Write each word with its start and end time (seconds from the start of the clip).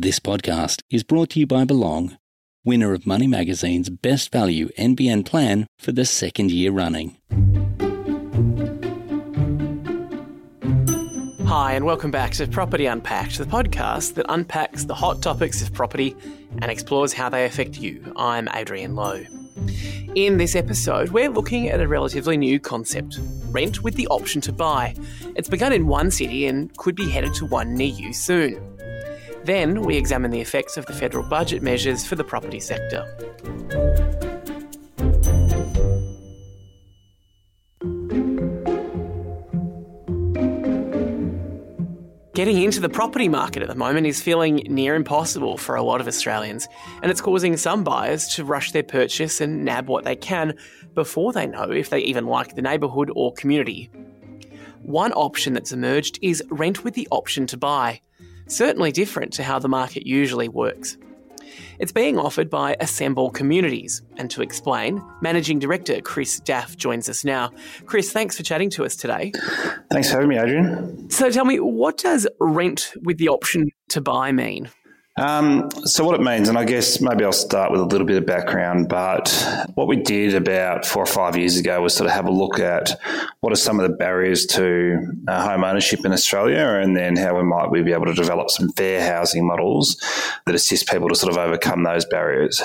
This 0.00 0.20
podcast 0.20 0.82
is 0.92 1.02
brought 1.02 1.30
to 1.30 1.40
you 1.40 1.46
by 1.48 1.64
Belong, 1.64 2.18
winner 2.64 2.94
of 2.94 3.04
Money 3.04 3.26
Magazine's 3.26 3.90
Best 3.90 4.30
Value 4.30 4.68
NBN 4.78 5.26
plan 5.26 5.66
for 5.76 5.90
the 5.90 6.04
second 6.04 6.52
year 6.52 6.70
running. 6.70 7.16
Hi, 11.48 11.72
and 11.72 11.84
welcome 11.84 12.12
back 12.12 12.30
to 12.34 12.46
Property 12.46 12.86
Unpacked, 12.86 13.38
the 13.38 13.44
podcast 13.44 14.14
that 14.14 14.26
unpacks 14.28 14.84
the 14.84 14.94
hot 14.94 15.20
topics 15.20 15.62
of 15.62 15.72
property 15.72 16.14
and 16.62 16.70
explores 16.70 17.12
how 17.12 17.28
they 17.28 17.44
affect 17.44 17.78
you. 17.78 18.12
I'm 18.14 18.48
Adrian 18.54 18.94
Lowe. 18.94 19.24
In 20.14 20.38
this 20.38 20.54
episode, 20.54 21.08
we're 21.08 21.28
looking 21.28 21.70
at 21.70 21.80
a 21.80 21.88
relatively 21.88 22.36
new 22.36 22.60
concept 22.60 23.18
rent 23.46 23.82
with 23.82 23.96
the 23.96 24.06
option 24.06 24.40
to 24.42 24.52
buy. 24.52 24.94
It's 25.34 25.48
begun 25.48 25.72
in 25.72 25.88
one 25.88 26.12
city 26.12 26.46
and 26.46 26.72
could 26.76 26.94
be 26.94 27.10
headed 27.10 27.34
to 27.34 27.46
one 27.46 27.74
near 27.74 27.92
you 27.92 28.12
soon. 28.12 28.77
Then 29.48 29.80
we 29.80 29.96
examine 29.96 30.30
the 30.30 30.42
effects 30.42 30.76
of 30.76 30.84
the 30.84 30.92
federal 30.92 31.26
budget 31.26 31.62
measures 31.62 32.04
for 32.04 32.16
the 32.16 32.22
property 32.22 32.60
sector. 32.60 33.06
Getting 42.34 42.62
into 42.62 42.78
the 42.80 42.90
property 42.90 43.30
market 43.30 43.62
at 43.62 43.70
the 43.70 43.74
moment 43.74 44.06
is 44.06 44.20
feeling 44.20 44.56
near 44.68 44.94
impossible 44.94 45.56
for 45.56 45.76
a 45.76 45.82
lot 45.82 46.02
of 46.02 46.06
Australians, 46.06 46.68
and 47.02 47.10
it's 47.10 47.22
causing 47.22 47.56
some 47.56 47.82
buyers 47.82 48.28
to 48.34 48.44
rush 48.44 48.72
their 48.72 48.82
purchase 48.82 49.40
and 49.40 49.64
nab 49.64 49.88
what 49.88 50.04
they 50.04 50.14
can 50.14 50.58
before 50.94 51.32
they 51.32 51.46
know 51.46 51.70
if 51.70 51.88
they 51.88 52.00
even 52.00 52.26
like 52.26 52.54
the 52.54 52.60
neighbourhood 52.60 53.10
or 53.14 53.32
community. 53.32 53.88
One 54.82 55.14
option 55.14 55.54
that's 55.54 55.72
emerged 55.72 56.18
is 56.20 56.42
rent 56.50 56.84
with 56.84 56.92
the 56.92 57.08
option 57.10 57.46
to 57.46 57.56
buy 57.56 58.02
certainly 58.48 58.92
different 58.92 59.32
to 59.34 59.42
how 59.42 59.58
the 59.58 59.68
market 59.68 60.06
usually 60.06 60.48
works. 60.48 60.96
It's 61.78 61.92
being 61.92 62.18
offered 62.18 62.50
by 62.50 62.76
Assemble 62.80 63.30
Communities. 63.30 64.02
And 64.16 64.30
to 64.32 64.42
explain, 64.42 65.02
Managing 65.20 65.58
Director 65.58 66.00
Kris 66.00 66.40
Daff 66.40 66.76
joins 66.76 67.08
us 67.08 67.24
now. 67.24 67.52
Kris, 67.86 68.10
thanks 68.10 68.36
for 68.36 68.42
chatting 68.42 68.70
to 68.70 68.84
us 68.84 68.96
today. 68.96 69.32
Thanks 69.90 70.10
for 70.10 70.16
having 70.16 70.28
me, 70.28 70.38
Adrian. 70.38 71.08
So 71.10 71.30
tell 71.30 71.44
me, 71.44 71.60
what 71.60 71.98
does 71.98 72.26
rent 72.40 72.92
with 73.02 73.18
the 73.18 73.28
option 73.28 73.70
to 73.90 74.00
buy 74.00 74.32
mean? 74.32 74.70
Um, 75.18 75.68
so, 75.84 76.04
what 76.04 76.14
it 76.14 76.22
means, 76.22 76.48
and 76.48 76.56
I 76.56 76.64
guess 76.64 77.00
maybe 77.00 77.24
I'll 77.24 77.32
start 77.32 77.72
with 77.72 77.80
a 77.80 77.84
little 77.84 78.06
bit 78.06 78.18
of 78.18 78.26
background, 78.26 78.88
but 78.88 79.28
what 79.74 79.88
we 79.88 79.96
did 79.96 80.34
about 80.34 80.86
four 80.86 81.02
or 81.02 81.06
five 81.06 81.36
years 81.36 81.56
ago 81.56 81.82
was 81.82 81.94
sort 81.94 82.08
of 82.08 82.14
have 82.14 82.26
a 82.26 82.30
look 82.30 82.60
at 82.60 83.00
what 83.40 83.52
are 83.52 83.56
some 83.56 83.80
of 83.80 83.90
the 83.90 83.96
barriers 83.96 84.46
to 84.46 84.96
uh, 85.26 85.42
home 85.42 85.64
ownership 85.64 86.04
in 86.04 86.12
Australia, 86.12 86.78
and 86.80 86.96
then 86.96 87.16
how 87.16 87.36
we 87.36 87.42
might 87.42 87.68
we 87.70 87.82
be 87.82 87.92
able 87.92 88.06
to 88.06 88.14
develop 88.14 88.48
some 88.48 88.70
fair 88.70 89.00
housing 89.00 89.44
models 89.44 90.00
that 90.46 90.54
assist 90.54 90.88
people 90.88 91.08
to 91.08 91.16
sort 91.16 91.32
of 91.32 91.38
overcome 91.38 91.82
those 91.82 92.04
barriers. 92.04 92.62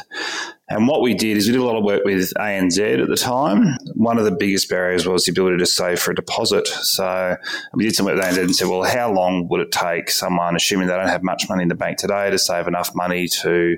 And 0.74 0.88
what 0.88 1.02
we 1.02 1.14
did 1.14 1.38
is 1.38 1.46
we 1.46 1.54
did 1.54 1.62
a 1.62 1.64
lot 1.64 1.78
of 1.78 1.84
work 1.84 2.04
with 2.04 2.34
ANZ 2.34 3.02
at 3.02 3.08
the 3.08 3.16
time. 3.16 3.78
One 3.94 4.18
of 4.18 4.26
the 4.26 4.32
biggest 4.32 4.70
barriers 4.70 5.08
was 5.08 5.26
the 5.26 5.32
ability 5.32 5.58
to 5.58 5.68
save 5.68 6.00
for 6.00 6.12
a 6.12 6.16
deposit. 6.16 6.68
So 6.68 7.38
we 7.74 7.84
did 7.84 7.96
some 7.96 8.08
work 8.08 8.16
with 8.16 8.26
ANZ 8.26 8.40
and 8.40 8.56
said, 8.56 8.68
well, 8.68 8.82
how 8.82 9.12
long 9.12 9.48
would 9.50 9.62
it 9.62 9.72
take 9.72 10.10
someone, 10.10 10.56
assuming 10.56 10.88
they 10.88 10.96
don't 10.96 11.08
have 11.08 11.22
much 11.22 11.48
money 11.48 11.62
in 11.62 11.70
the 11.70 11.76
bank 11.76 12.00
today, 12.00 12.32
to 12.32 12.40
save 12.40 12.68
enough 12.68 12.96
money 12.96 13.28
to 13.28 13.78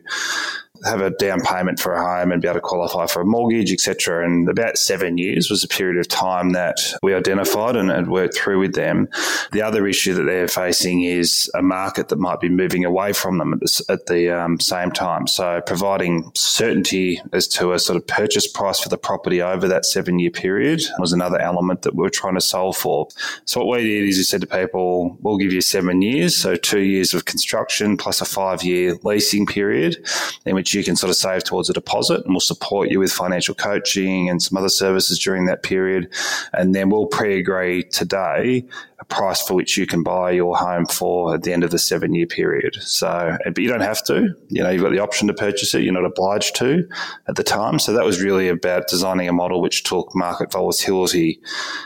have 0.83 1.01
a 1.01 1.11
down 1.11 1.41
payment 1.41 1.79
for 1.79 1.93
a 1.93 2.01
home 2.01 2.31
and 2.31 2.41
be 2.41 2.47
able 2.47 2.55
to 2.55 2.61
qualify 2.61 3.07
for 3.07 3.21
a 3.21 3.25
mortgage, 3.25 3.71
etc. 3.71 4.25
And 4.25 4.49
about 4.49 4.77
seven 4.77 5.17
years 5.17 5.49
was 5.49 5.63
a 5.63 5.67
period 5.67 5.97
of 5.99 6.07
time 6.07 6.51
that 6.51 6.77
we 7.01 7.13
identified 7.13 7.75
and, 7.75 7.91
and, 7.91 8.05
worked 8.09 8.37
through 8.37 8.59
with 8.59 8.75
them. 8.75 9.09
The 9.51 9.61
other 9.61 9.87
issue 9.87 10.13
that 10.13 10.23
they're 10.23 10.47
facing 10.47 11.03
is 11.03 11.49
a 11.55 11.61
market 11.61 12.09
that 12.09 12.17
might 12.17 12.39
be 12.39 12.49
moving 12.49 12.85
away 12.85 13.13
from 13.13 13.39
them 13.39 13.53
at 13.53 13.59
the, 13.59 13.85
at 13.89 14.05
the 14.05 14.29
um, 14.29 14.59
same 14.59 14.91
time. 14.91 15.27
So 15.27 15.61
providing 15.65 16.31
certainty 16.35 17.21
as 17.33 17.47
to 17.49 17.73
a 17.73 17.79
sort 17.79 17.97
of 17.97 18.05
purchase 18.07 18.47
price 18.47 18.79
for 18.79 18.89
the 18.89 18.97
property 18.97 19.41
over 19.41 19.67
that 19.67 19.85
seven 19.85 20.19
year 20.19 20.31
period 20.31 20.81
was 20.99 21.13
another 21.13 21.39
element 21.39 21.81
that 21.81 21.95
we 21.95 22.01
were 22.01 22.09
trying 22.09 22.35
to 22.35 22.41
solve 22.41 22.77
for. 22.77 23.07
So 23.45 23.63
what 23.63 23.77
we 23.77 23.83
did 23.83 24.09
is 24.09 24.17
we 24.17 24.23
said 24.23 24.41
to 24.41 24.47
people, 24.47 25.17
we'll 25.21 25.37
give 25.37 25.51
you 25.51 25.61
seven 25.61 26.01
years, 26.01 26.37
so 26.37 26.55
two 26.55 26.81
years 26.81 27.13
of 27.13 27.25
construction 27.25 27.97
plus 27.97 28.21
a 28.21 28.25
five 28.25 28.63
year 28.63 28.95
leasing 29.03 29.45
period 29.45 29.97
in 30.45 30.55
which 30.65 30.73
you 30.73 30.83
can 30.83 30.95
sort 30.95 31.11
of 31.11 31.15
save 31.15 31.43
towards 31.43 31.69
a 31.69 31.73
deposit 31.73 32.25
and 32.25 32.33
we'll 32.33 32.39
support 32.39 32.89
you 32.89 32.97
with 32.97 33.11
financial 33.11 33.53
coaching 33.53 34.31
and 34.31 34.41
some 34.41 34.57
other 34.57 34.67
services 34.67 35.19
during 35.19 35.45
that 35.45 35.61
period. 35.61 36.11
And 36.53 36.73
then 36.73 36.89
we'll 36.89 37.05
pre 37.05 37.37
agree 37.37 37.83
today 37.83 38.65
a 38.99 39.05
price 39.05 39.39
for 39.43 39.53
which 39.53 39.77
you 39.77 39.85
can 39.85 40.01
buy 40.01 40.31
your 40.31 40.57
home 40.57 40.87
for 40.87 41.35
at 41.35 41.43
the 41.43 41.53
end 41.53 41.63
of 41.63 41.69
the 41.69 41.77
seven 41.77 42.15
year 42.15 42.25
period. 42.25 42.77
So, 42.81 43.37
but 43.45 43.59
you 43.59 43.67
don't 43.67 43.81
have 43.81 44.03
to, 44.05 44.33
you 44.49 44.63
know, 44.63 44.71
you've 44.71 44.81
got 44.81 44.91
the 44.91 44.97
option 44.97 45.27
to 45.27 45.35
purchase 45.35 45.75
it. 45.75 45.83
You're 45.83 45.93
not 45.93 46.03
obliged 46.03 46.55
to 46.55 46.89
at 47.27 47.35
the 47.35 47.43
time. 47.43 47.77
So 47.77 47.93
that 47.93 48.03
was 48.03 48.19
really 48.19 48.49
about 48.49 48.87
designing 48.87 49.29
a 49.29 49.33
model 49.33 49.61
which 49.61 49.83
took 49.83 50.15
market 50.15 50.51
volatility 50.51 51.39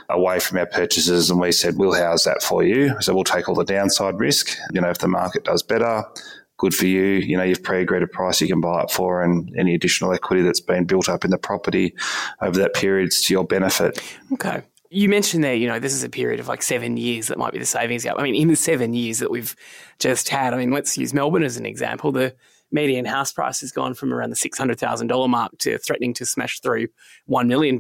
away 0.08 0.40
from 0.40 0.58
our 0.58 0.68
purchases. 0.68 1.30
And 1.30 1.42
we 1.42 1.52
said, 1.52 1.76
we'll 1.76 1.96
house 1.96 2.24
that 2.24 2.42
for 2.42 2.64
you. 2.64 2.96
So 3.02 3.14
we'll 3.14 3.26
take 3.26 3.50
all 3.50 3.56
the 3.56 3.66
downside 3.66 4.18
risk. 4.22 4.58
You 4.72 4.80
know, 4.80 4.90
if 4.90 5.00
the 5.00 5.10
market 5.10 5.44
does 5.44 5.64
better, 5.64 6.06
good 6.60 6.76
for 6.76 6.86
you. 6.86 7.02
You 7.02 7.38
know, 7.38 7.44
you've 7.44 7.64
pre-agreed 7.64 8.04
a 8.04 8.08
price 8.08 8.40
you 8.40 8.48
can 8.48 8.62
buy 8.62 8.84
it 8.84 8.92
for, 8.92 9.24
and 9.24 9.52
any 9.58 9.74
additional 9.74 10.14
equity 10.14 10.44
that's 10.44 10.62
been 10.62 10.86
built 10.86 11.10
up 11.10 11.26
in 11.26 11.32
the 11.32 11.38
property 11.40 11.96
over 12.42 12.60
that 12.60 12.76
period 12.76 13.08
is 13.08 13.24
to 13.24 13.34
your 13.34 13.46
benefit. 13.46 14.00
Okay. 14.34 14.62
You 14.92 15.08
mentioned 15.08 15.44
there, 15.44 15.54
you 15.56 15.68
know, 15.68 15.80
this 15.80 15.94
is 15.94 16.04
a 16.04 16.10
period 16.10 16.40
of 16.40 16.48
like 16.48 16.62
seven 16.62 16.98
years 16.98 17.28
that 17.28 17.38
might 17.38 17.54
be 17.54 17.60
the 17.60 17.66
savings 17.66 18.04
gap. 18.04 18.16
I 18.18 18.24
mean, 18.24 18.36
in 18.36 18.48
the 18.48 18.56
seven 18.56 18.94
years 18.94 19.20
that 19.20 19.32
we've 19.32 19.56
just 20.00 20.30
had, 20.30 20.54
I 20.54 20.58
mean, 20.58 20.72
let's 20.72 20.98
use 20.98 21.14
Melbourne 21.14 21.44
as 21.44 21.58
an 21.58 21.66
example. 21.66 22.12
The 22.12 22.36
median 22.72 23.06
house 23.06 23.32
price 23.32 23.62
has 23.62 23.72
gone 23.72 23.94
from 23.94 24.14
around 24.14 24.32
the 24.32 24.36
$600,000 24.36 25.30
mark 25.30 25.58
to 25.60 25.78
threatening 25.78 26.14
to 26.16 26.26
smash 26.26 26.60
through 26.60 26.88
$1 27.30 27.48
million. 27.48 27.78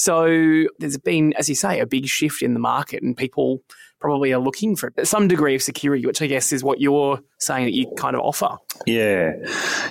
So 0.00 0.64
there's 0.78 0.96
been, 0.96 1.34
as 1.34 1.50
you 1.50 1.54
say, 1.54 1.78
a 1.78 1.84
big 1.84 2.06
shift 2.06 2.40
in 2.40 2.54
the 2.54 2.58
market 2.58 3.02
and 3.02 3.14
people 3.14 3.62
probably 4.00 4.32
are 4.32 4.40
looking 4.40 4.74
for 4.74 4.90
some 5.04 5.28
degree 5.28 5.54
of 5.54 5.62
security, 5.62 6.06
which 6.06 6.22
I 6.22 6.26
guess 6.26 6.54
is 6.54 6.64
what 6.64 6.80
you're 6.80 7.20
saying 7.36 7.66
that 7.66 7.74
you 7.74 7.92
kind 7.98 8.16
of 8.16 8.22
offer. 8.22 8.56
Yeah. 8.86 9.32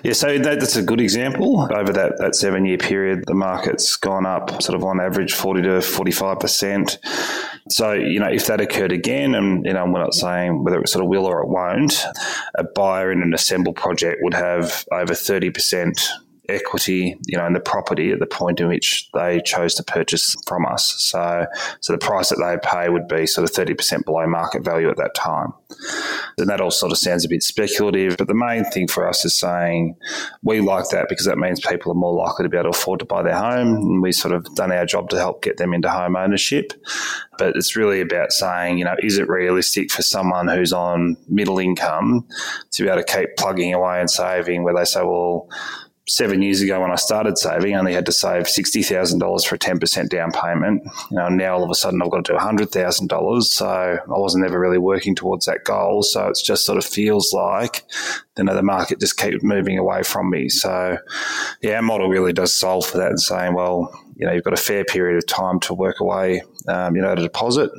Yeah. 0.03 0.13
So 0.13 0.39
that, 0.39 0.59
that's 0.61 0.75
a 0.77 0.81
good 0.81 0.99
example. 0.99 1.61
Over 1.71 1.93
that, 1.93 2.17
that 2.17 2.33
seven 2.33 2.65
year 2.65 2.79
period, 2.79 3.25
the 3.27 3.35
market's 3.35 3.97
gone 3.97 4.25
up 4.25 4.63
sort 4.63 4.75
of 4.75 4.83
on 4.83 4.99
average 4.99 5.33
40 5.33 5.61
to 5.61 5.69
45%. 5.77 6.97
So, 7.69 7.93
you 7.93 8.19
know, 8.19 8.29
if 8.29 8.47
that 8.47 8.59
occurred 8.59 8.91
again, 8.91 9.35
and, 9.35 9.63
you 9.63 9.73
know, 9.73 9.85
we're 9.85 10.01
not 10.01 10.15
saying 10.15 10.63
whether 10.63 10.81
it 10.81 10.89
sort 10.89 11.05
of 11.05 11.09
will 11.09 11.27
or 11.27 11.43
it 11.43 11.49
won't, 11.49 12.03
a 12.55 12.63
buyer 12.63 13.11
in 13.11 13.21
an 13.21 13.35
assemble 13.35 13.73
project 13.73 14.21
would 14.23 14.33
have 14.33 14.85
over 14.91 15.13
30% 15.13 16.01
equity, 16.49 17.17
you 17.25 17.37
know, 17.37 17.45
in 17.45 17.53
the 17.53 17.59
property 17.59 18.11
at 18.11 18.19
the 18.19 18.25
point 18.25 18.59
in 18.59 18.67
which 18.67 19.09
they 19.13 19.41
chose 19.41 19.75
to 19.75 19.83
purchase 19.83 20.35
from 20.47 20.65
us. 20.65 20.95
So, 20.97 21.45
so 21.79 21.93
the 21.93 21.99
price 21.99 22.29
that 22.29 22.37
they 22.37 22.57
pay 22.67 22.89
would 22.89 23.07
be 23.07 23.27
sort 23.27 23.49
of 23.49 23.55
30% 23.55 24.05
below 24.05 24.27
market 24.27 24.63
value 24.63 24.89
at 24.89 24.97
that 24.97 25.15
time. 25.15 25.53
And 26.37 26.49
that 26.49 26.61
all 26.61 26.71
sort 26.71 26.91
of 26.91 26.97
sounds 26.97 27.25
a 27.25 27.29
bit 27.29 27.43
speculative, 27.43 28.17
but 28.17 28.27
the 28.27 28.33
main 28.33 28.65
thing 28.65 28.87
for 28.87 29.07
us 29.07 29.25
is 29.25 29.37
saying 29.37 29.95
we 30.43 30.61
like 30.61 30.89
that 30.89 31.07
because 31.09 31.25
that 31.25 31.37
means 31.37 31.59
people 31.59 31.91
are 31.91 31.95
more 31.95 32.13
likely 32.13 32.43
to 32.43 32.49
be 32.49 32.57
able 32.57 32.71
to 32.71 32.77
afford 32.77 32.99
to 32.99 33.05
buy 33.05 33.21
their 33.21 33.37
home. 33.37 33.75
And 33.75 34.01
we 34.01 34.11
sort 34.11 34.33
of 34.33 34.53
done 34.55 34.71
our 34.71 34.85
job 34.85 35.09
to 35.09 35.17
help 35.17 35.43
get 35.43 35.57
them 35.57 35.73
into 35.73 35.89
home 35.89 36.15
ownership. 36.15 36.73
But 37.37 37.55
it's 37.55 37.75
really 37.75 38.01
about 38.01 38.31
saying, 38.31 38.79
you 38.79 38.85
know, 38.85 38.95
is 38.99 39.17
it 39.17 39.29
realistic 39.29 39.91
for 39.91 40.01
someone 40.01 40.47
who's 40.47 40.73
on 40.73 41.17
middle 41.27 41.59
income 41.59 42.27
to 42.71 42.83
be 42.83 42.89
able 42.89 43.01
to 43.01 43.17
keep 43.17 43.37
plugging 43.37 43.73
away 43.73 43.99
and 43.99 44.09
saving 44.09 44.63
where 44.63 44.73
they 44.73 44.85
say, 44.85 45.01
well, 45.01 45.47
seven 46.09 46.41
years 46.41 46.61
ago 46.61 46.81
when 46.81 46.91
I 46.91 46.95
started 46.95 47.37
saving, 47.37 47.75
I 47.75 47.79
only 47.79 47.93
had 47.93 48.05
to 48.07 48.11
save 48.11 48.47
sixty 48.47 48.81
thousand 48.83 49.19
dollars 49.19 49.45
for 49.45 49.55
a 49.55 49.59
ten 49.59 49.79
percent 49.79 50.11
down 50.11 50.31
payment. 50.31 50.83
You 51.11 51.17
know, 51.17 51.29
now 51.29 51.55
all 51.55 51.63
of 51.63 51.69
a 51.69 51.75
sudden 51.75 52.01
I've 52.01 52.11
got 52.11 52.25
to 52.25 52.33
do 52.33 52.37
hundred 52.37 52.71
thousand 52.71 53.07
dollars. 53.07 53.51
So 53.51 53.67
I 53.67 53.99
wasn't 54.07 54.45
ever 54.45 54.59
really 54.59 54.77
working 54.77 55.15
towards 55.15 55.45
that 55.45 55.63
goal. 55.63 56.03
So 56.03 56.27
it 56.27 56.37
just 56.43 56.65
sort 56.65 56.77
of 56.77 56.85
feels 56.85 57.31
like 57.33 57.85
you 58.37 58.43
know 58.43 58.55
the 58.55 58.63
market 58.63 58.99
just 58.99 59.17
keeps 59.17 59.43
moving 59.43 59.77
away 59.77 60.03
from 60.03 60.29
me. 60.29 60.49
So 60.49 60.97
yeah, 61.61 61.75
our 61.75 61.81
model 61.81 62.09
really 62.09 62.33
does 62.33 62.53
solve 62.53 62.85
for 62.85 62.97
that 62.97 63.09
and 63.09 63.21
saying, 63.21 63.53
well, 63.53 63.93
you 64.15 64.25
know, 64.25 64.33
you've 64.33 64.43
got 64.43 64.53
a 64.53 64.57
fair 64.57 64.83
period 64.83 65.17
of 65.17 65.27
time 65.27 65.59
to 65.61 65.73
work 65.73 65.99
away, 66.01 66.41
um, 66.67 66.95
you 66.95 67.01
know, 67.01 67.11
at 67.11 67.19
a 67.19 67.23
deposit 67.23 67.71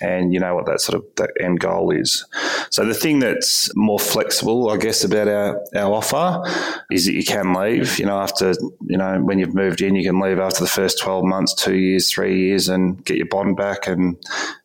and 0.00 0.32
you 0.32 0.40
know 0.40 0.54
what 0.54 0.66
that 0.66 0.80
sort 0.80 0.96
of 0.96 1.04
that 1.16 1.30
end 1.40 1.60
goal 1.60 1.90
is. 1.90 2.24
So 2.70 2.84
the 2.84 2.94
thing 2.94 3.18
that's 3.18 3.74
more 3.76 3.98
flexible, 3.98 4.70
I 4.70 4.76
guess, 4.76 5.04
about 5.04 5.28
our, 5.28 5.62
our 5.74 5.92
offer 5.92 6.42
is 6.90 7.06
that 7.06 7.14
you 7.14 7.24
can 7.24 7.54
leave. 7.54 7.98
You 7.98 8.06
know, 8.06 8.18
after 8.18 8.54
you 8.86 8.96
know 8.96 9.20
when 9.20 9.38
you've 9.38 9.54
moved 9.54 9.80
in, 9.80 9.94
you 9.94 10.04
can 10.04 10.20
leave 10.20 10.38
after 10.38 10.60
the 10.60 10.68
first 10.68 10.98
twelve 11.00 11.24
months, 11.24 11.54
two 11.54 11.76
years, 11.76 12.10
three 12.10 12.46
years, 12.46 12.68
and 12.68 13.04
get 13.04 13.16
your 13.16 13.26
bond 13.26 13.56
back 13.56 13.86
and 13.86 14.16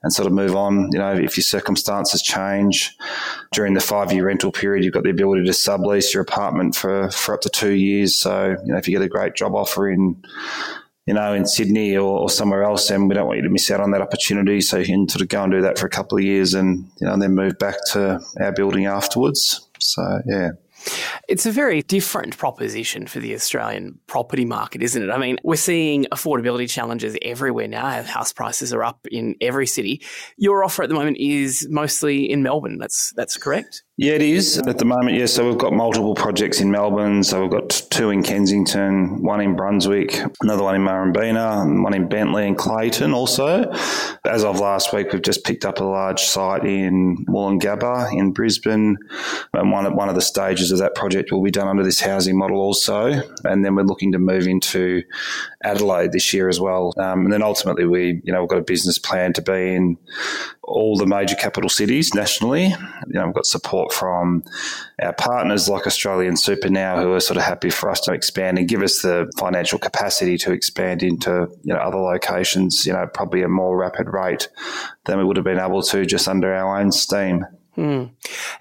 and 0.04 0.13
sort 0.13 0.28
of 0.28 0.33
move 0.33 0.56
on. 0.56 0.89
You 0.92 1.00
know, 1.00 1.13
if 1.13 1.38
your 1.38 1.44
circumstances 1.44 2.22
change 2.22 2.95
during 3.51 3.74
the 3.74 3.81
five 3.81 4.12
year 4.12 4.25
rental 4.25 4.51
period, 4.51 4.84
you've 4.84 4.94
got 4.94 5.04
the 5.04 5.10
ability 5.10 5.45
to 5.45 5.51
sublease 5.51 6.13
your 6.13 6.24
apartment 6.24 6.75
for 6.75 7.10
for 7.12 7.36
up 7.36 7.42
to 7.42 7.50
two 7.50 7.74
years. 7.74 8.16
So 8.16 8.56
you 8.66 8.72
know, 8.72 8.77
if 8.77 8.88
you 8.88 8.98
get 8.98 9.06
a 9.06 9.10
great 9.10 9.36
job 9.36 9.56
offer 9.56 9.89
in 9.89 10.22
you 11.12 11.16
know, 11.16 11.34
in 11.34 11.46
Sydney 11.46 11.98
or, 11.98 12.19
or, 12.19 12.30
somewhere 12.30 12.63
else, 12.63 12.90
and 12.90 13.10
we 13.10 13.16
don't 13.16 13.28
want 13.28 13.36
you 13.36 13.44
to 13.44 13.50
miss 13.50 13.69
out 13.69 13.81
on 13.81 13.92
that 13.92 14.00
opportunity. 14.00 14.62
So 14.62 14.78
you 14.78 14.86
can 14.86 15.10
sort 15.10 15.22
of 15.22 15.28
go 15.28 15.44
and 15.44 15.52
do 15.52 15.62
that 15.62 15.78
for 15.78 15.86
a 15.86 15.90
couple 15.90 16.18
of 16.18 16.24
years, 16.24 16.54
and 16.54 16.90
you 17.02 17.06
know, 17.06 17.12
and 17.12 17.22
then 17.22 17.36
move 17.36 17.60
back 17.60 17.75
to 17.92 18.22
our 18.40 18.54
building 18.54 18.86
afterwards. 18.86 19.68
So, 19.78 20.22
yeah. 20.25 20.52
It's 21.31 21.45
a 21.45 21.51
very 21.51 21.81
different 21.81 22.38
proposition 22.38 23.07
for 23.07 23.22
the 23.22 23.33
Australian 23.33 23.98
property 24.06 24.44
market, 24.44 24.83
isn't 24.83 25.01
it? 25.01 25.10
I 25.10 25.18
mean, 25.18 25.38
we're 25.45 25.56
seeing 25.56 26.04
affordability 26.12 26.69
challenges 26.69 27.16
everywhere 27.22 27.69
now. 27.69 28.04
House 28.04 28.33
prices 28.33 28.74
are 28.74 28.83
up 28.83 29.07
in 29.10 29.36
every 29.39 29.66
city. 29.66 30.04
Your 30.36 30.62
offer 30.62 30.83
at 30.83 30.89
the 30.89 30.95
moment 30.95 31.19
is 31.19 31.66
mostly 31.69 32.30
in 32.30 32.44
Melbourne. 32.44 32.80
That's 32.80 33.13
that's 33.16 33.38
correct. 33.38 33.83
Yeah, 34.01 34.13
it 34.13 34.24
is 34.24 34.57
at 34.57 34.80
the 34.80 34.86
moment. 34.86 35.16
Yeah, 35.16 35.28
so 35.28 35.48
we've 35.48 35.60
got 35.60 35.74
multiple 35.74 36.16
projects 36.16 36.60
in 36.60 36.72
Melbourne. 36.72 37.24
So 37.24 37.42
we've 37.44 37.51
got 37.51 37.69
two 37.92 38.10
in 38.10 38.24
Kensington, 38.24 39.22
one 39.22 39.42
in 39.42 39.56
Brunswick, 39.56 40.19
another 40.42 40.63
one 40.63 40.74
in 40.74 40.81
Murrumbeena, 40.81 41.84
one 41.84 41.94
in 41.94 42.10
Bentley 42.10 42.48
and 42.48 42.57
Clayton. 42.57 43.13
Also, 43.13 43.72
as 44.25 44.44
of 44.44 44.60
last 44.60 44.92
week, 44.92 45.13
we've 45.13 45.22
just 45.22 45.44
picked 45.44 45.66
up 45.66 45.80
a 45.80 45.84
large 45.84 46.19
site 46.19 46.66
in 46.66 47.25
Woolloongabba 47.30 48.18
in 48.18 48.31
Brisbane, 48.34 48.98
and 49.54 49.72
one 49.72 49.86
at 49.86 49.94
one 49.94 50.10
of 50.10 50.16
the 50.16 50.22
stages 50.22 50.72
of 50.72 50.80
that 50.80 50.95
project 50.95 51.21
will 51.30 51.44
be 51.44 51.52
done 51.52 51.68
under 51.68 51.84
this 51.84 52.00
housing 52.00 52.38
model 52.38 52.58
also. 52.58 53.22
And 53.44 53.66
then 53.66 53.76
we're 53.76 53.84
looking 53.84 54.14
to 54.14 54.20
move 54.20 54.48
into 54.48 55.04
Adelaide 55.64 56.12
this 56.12 56.34
year 56.34 56.48
as 56.48 56.60
well. 56.60 56.94
Um, 56.98 57.26
and 57.26 57.34
then 57.34 57.44
ultimately, 57.44 57.86
we 57.86 58.22
you 58.24 58.32
know 58.32 58.42
we've 58.42 58.50
got 58.50 58.60
a 58.60 58.64
business 58.64 58.98
plan 58.98 59.34
to 59.34 59.42
be 59.42 59.76
in 59.76 59.98
all 60.64 60.96
the 60.96 61.06
major 61.06 61.36
capital 61.36 61.70
cities 61.70 62.14
nationally. 62.14 62.68
You 62.68 63.14
know, 63.14 63.26
we've 63.26 63.36
got 63.36 63.46
support 63.46 63.92
from 63.94 64.44
our 65.02 65.14
partners 65.14 65.68
like 65.68 65.86
Australian 65.86 66.38
Super 66.38 66.70
now, 66.70 67.02
who 67.02 67.14
are 67.14 67.20
sort 67.20 67.38
of 67.38 67.44
happy 67.44 67.70
for 67.70 67.90
us 67.90 68.00
to 68.02 68.14
expand 68.14 68.58
and 68.58 68.68
give 68.68 68.82
us 68.82 69.02
the 69.02 69.32
financial 69.38 69.80
capacity 69.80 70.38
to 70.40 70.52
expand 70.52 71.04
into 71.04 71.48
you 71.64 71.74
know 71.74 71.80
other 71.80 72.00
locations. 72.00 72.86
You 72.86 72.94
know, 72.94 73.06
probably 73.14 73.44
a 73.44 73.50
more 73.50 73.78
rapid 73.78 74.08
rate 74.10 74.48
than 75.06 75.18
we 75.18 75.24
would 75.24 75.38
have 75.38 75.46
been 75.46 75.60
able 75.60 75.82
to 75.84 76.06
just 76.06 76.28
under 76.28 76.54
our 76.54 76.80
own 76.80 76.92
steam. 76.92 77.46
Hmm. 77.76 78.06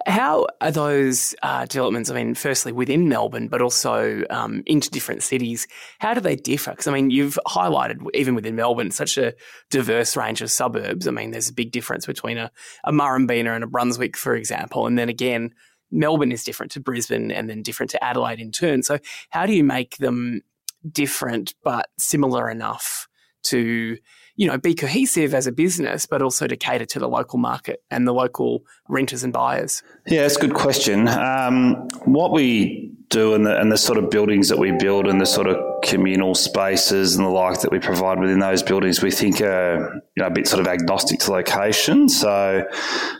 How 0.06 0.46
are 0.60 0.70
those 0.70 1.34
uh, 1.42 1.66
developments? 1.66 2.10
I 2.10 2.14
mean, 2.14 2.34
firstly 2.36 2.70
within 2.70 3.08
Melbourne, 3.08 3.48
but 3.48 3.60
also 3.60 4.22
um, 4.30 4.62
into 4.66 4.88
different 4.88 5.24
cities. 5.24 5.66
How 5.98 6.14
do 6.14 6.20
they 6.20 6.36
differ? 6.36 6.70
Because 6.70 6.86
I 6.86 6.92
mean, 6.92 7.10
you've 7.10 7.38
highlighted 7.46 8.06
even 8.14 8.36
within 8.36 8.54
Melbourne 8.54 8.92
such 8.92 9.18
a 9.18 9.34
diverse 9.68 10.16
range 10.16 10.42
of 10.42 10.50
suburbs. 10.50 11.08
I 11.08 11.10
mean, 11.10 11.32
there's 11.32 11.48
a 11.48 11.54
big 11.54 11.72
difference 11.72 12.06
between 12.06 12.38
a, 12.38 12.52
a 12.84 12.92
Murrumbeena 12.92 13.52
and 13.52 13.64
a 13.64 13.66
Brunswick, 13.66 14.16
for 14.16 14.36
example, 14.36 14.86
and 14.86 14.96
then 14.96 15.08
again, 15.08 15.54
Melbourne 15.90 16.30
is 16.30 16.44
different 16.44 16.70
to 16.72 16.80
Brisbane, 16.80 17.32
and 17.32 17.50
then 17.50 17.62
different 17.62 17.90
to 17.90 18.04
Adelaide 18.04 18.38
in 18.38 18.52
turn. 18.52 18.84
So, 18.84 18.98
how 19.30 19.44
do 19.44 19.52
you 19.52 19.64
make 19.64 19.96
them 19.96 20.42
different 20.88 21.54
but 21.64 21.88
similar 21.98 22.48
enough 22.48 23.08
to 23.42 23.96
you 24.40 24.46
know, 24.46 24.56
be 24.56 24.74
cohesive 24.74 25.34
as 25.34 25.46
a 25.46 25.52
business, 25.52 26.06
but 26.06 26.22
also 26.22 26.46
to 26.46 26.56
cater 26.56 26.86
to 26.86 26.98
the 26.98 27.06
local 27.06 27.38
market 27.38 27.82
and 27.90 28.08
the 28.08 28.14
local 28.14 28.64
renters 28.88 29.22
and 29.22 29.34
buyers? 29.34 29.82
Yeah, 30.06 30.24
it's 30.24 30.38
a 30.38 30.40
good 30.40 30.54
question. 30.54 31.08
Um, 31.08 31.74
what 32.06 32.32
we 32.32 32.90
do 33.10 33.34
and 33.34 33.44
the, 33.44 33.60
and 33.60 33.70
the 33.70 33.76
sort 33.76 33.98
of 33.98 34.08
buildings 34.08 34.48
that 34.48 34.58
we 34.58 34.72
build 34.72 35.06
and 35.06 35.20
the 35.20 35.26
sort 35.26 35.46
of 35.46 35.58
communal 35.82 36.34
spaces 36.34 37.16
and 37.16 37.26
the 37.26 37.30
like 37.30 37.60
that 37.60 37.70
we 37.70 37.78
provide 37.80 38.18
within 38.18 38.38
those 38.38 38.62
buildings, 38.62 39.02
we 39.02 39.10
think 39.10 39.42
are 39.42 40.02
you 40.16 40.22
know, 40.22 40.28
a 40.28 40.30
bit 40.30 40.48
sort 40.48 40.60
of 40.60 40.66
agnostic 40.66 41.18
to 41.18 41.32
location. 41.32 42.08
So, 42.08 42.64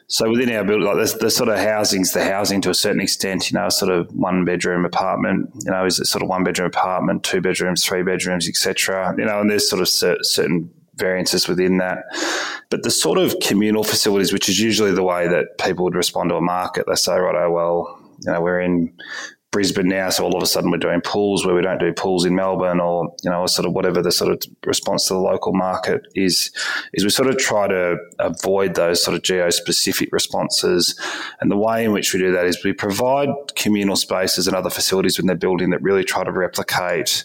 so 0.06 0.31
within 0.31 0.50
our 0.56 0.64
building, 0.64 0.87
like 0.87 1.06
the, 1.06 1.19
the 1.20 1.31
sort 1.31 1.50
of 1.50 1.58
housing's 1.58 2.12
the 2.12 2.25
housing 2.25 2.62
to 2.62 2.70
a 2.70 2.75
certain 2.75 3.02
extent. 3.02 3.50
You 3.50 3.58
know, 3.58 3.69
sort 3.69 3.93
of 3.93 4.11
one 4.14 4.46
bedroom 4.46 4.87
apartment. 4.87 5.50
You 5.67 5.70
know, 5.70 5.84
is 5.84 6.00
it 6.00 6.06
sort 6.06 6.22
of 6.22 6.31
one 6.31 6.44
bedroom 6.44 6.69
apartment, 6.69 7.25
two 7.25 7.43
bedrooms, 7.43 7.84
three 7.84 8.02
bedrooms, 8.02 8.49
etc. 8.49 9.14
You 9.19 9.26
know, 9.26 9.40
and 9.40 9.50
there's 9.50 9.69
sort 9.69 9.82
of 9.82 9.88
certain 9.88 10.70
variances 11.00 11.49
within 11.49 11.79
that. 11.79 12.05
But 12.70 12.85
the 12.85 12.91
sort 12.91 13.19
of 13.19 13.35
communal 13.43 13.82
facilities, 13.82 14.32
which 14.32 14.49
is 14.49 14.61
usually 14.61 14.93
the 14.93 15.02
way 15.02 15.26
that 15.26 15.58
people 15.58 15.85
would 15.85 15.97
respond 15.97 16.31
to 16.31 16.37
a 16.37 16.41
market, 16.41 16.87
they 16.87 16.94
say, 16.94 17.19
right, 17.19 17.35
oh, 17.35 17.50
well, 17.50 18.00
you 18.25 18.32
know, 18.32 18.41
we're 18.41 18.61
in 18.61 18.93
Brisbane 19.52 19.88
now, 19.88 20.11
so 20.11 20.23
all 20.23 20.37
of 20.37 20.43
a 20.43 20.47
sudden 20.47 20.70
we're 20.70 20.76
doing 20.76 21.00
pools 21.00 21.44
where 21.44 21.56
we 21.56 21.62
don't 21.62 21.81
do 21.81 21.93
pools 21.93 22.25
in 22.25 22.37
Melbourne, 22.37 22.79
or 22.79 23.12
you 23.25 23.31
know, 23.31 23.47
sort 23.47 23.67
of 23.67 23.73
whatever 23.73 24.00
the 24.00 24.12
sort 24.12 24.31
of 24.31 24.41
response 24.64 25.08
to 25.08 25.14
the 25.14 25.20
local 25.20 25.52
market 25.52 26.02
is. 26.14 26.52
Is 26.93 27.03
we 27.03 27.11
sort 27.11 27.29
of 27.29 27.37
try 27.37 27.67
to 27.67 27.96
avoid 28.20 28.76
those 28.76 29.03
sort 29.03 29.17
of 29.17 29.23
geo-specific 29.23 30.11
responses, 30.12 30.96
and 31.41 31.50
the 31.50 31.56
way 31.56 31.85
in 31.85 31.91
which 31.91 32.14
we 32.14 32.20
do 32.20 32.31
that 32.31 32.44
is 32.44 32.62
we 32.62 32.73
provide 32.73 33.29
communal 33.56 33.96
spaces 33.96 34.46
and 34.46 34.55
other 34.55 34.70
facilities 34.70 35.19
in 35.19 35.26
the 35.26 35.35
building 35.35 35.70
that 35.70 35.82
really 35.82 36.05
try 36.05 36.23
to 36.23 36.31
replicate 36.31 37.25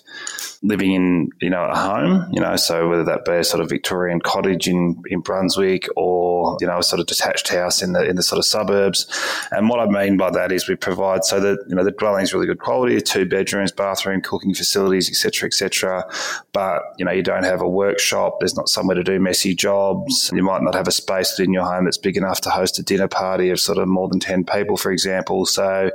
living 0.66 0.94
in 0.94 1.30
you 1.42 1.50
know 1.50 1.64
a 1.64 1.76
home. 1.76 2.28
You 2.32 2.42
know, 2.42 2.56
so 2.56 2.90
whether 2.90 3.04
that 3.06 3.26
be 3.26 3.34
a 3.34 3.44
sort 3.44 3.62
of 3.62 3.70
Victorian 3.70 4.20
cottage 4.20 4.68
in 4.68 5.02
in 5.08 5.22
Brunswick 5.22 5.88
or 5.96 6.58
you 6.60 6.68
know 6.68 6.80
a 6.80 6.84
sort 6.84 7.00
of 7.00 7.08
detached 7.08 7.50
house 7.50 7.82
in 7.82 7.94
the 7.94 8.04
in 8.04 8.16
the 8.16 8.24
sort 8.24 8.40
of 8.40 8.46
suburbs. 8.46 9.08
And 9.52 9.70
what 9.70 9.80
I 9.80 9.86
mean 9.86 10.18
by 10.18 10.32
that 10.32 10.52
is 10.52 10.68
we 10.68 10.76
provide 10.76 11.24
so 11.24 11.40
that 11.40 11.66
you 11.68 11.76
know 11.76 11.84
the 11.84 11.92
dwelling's 11.92 12.34
really 12.34 12.48
good 12.48 12.60
quality, 12.60 13.00
two 13.02 13.26
bedrooms, 13.26 13.72
bathroom, 13.72 14.22
cooking 14.22 14.54
facilities, 14.54 15.10
etc., 15.10 15.48
etc. 15.48 16.06
But 16.54 16.82
you 16.98 17.06
know 17.06 17.12
you 17.12 17.24
don't 17.24 17.44
have 17.44 17.62
a 17.62 17.70
workshop. 17.70 18.38
There's 18.40 18.56
not 18.56 18.70
somewhere 18.70 18.96
to 18.96 19.04
do 19.04 19.20
messy 19.20 19.56
jobs. 19.56 20.32
You 20.34 20.44
might 20.44 20.62
not 20.62 20.76
have 20.76 20.88
a 20.88 20.92
space 20.92 21.36
within 21.38 21.54
your 21.54 21.66
home 21.66 21.86
that's 21.86 21.98
big 21.98 22.18
enough 22.18 22.42
to 22.42 22.50
host 22.50 22.80
a 22.80 22.84
dinner 22.84 23.08
party 23.08 23.50
of 23.50 23.60
sort 23.60 23.78
of 23.78 23.88
more 23.88 24.08
than 24.08 24.20
ten 24.20 24.44
people, 24.44 24.78
for 24.78 24.92
example. 24.92 25.46
So 25.46 25.92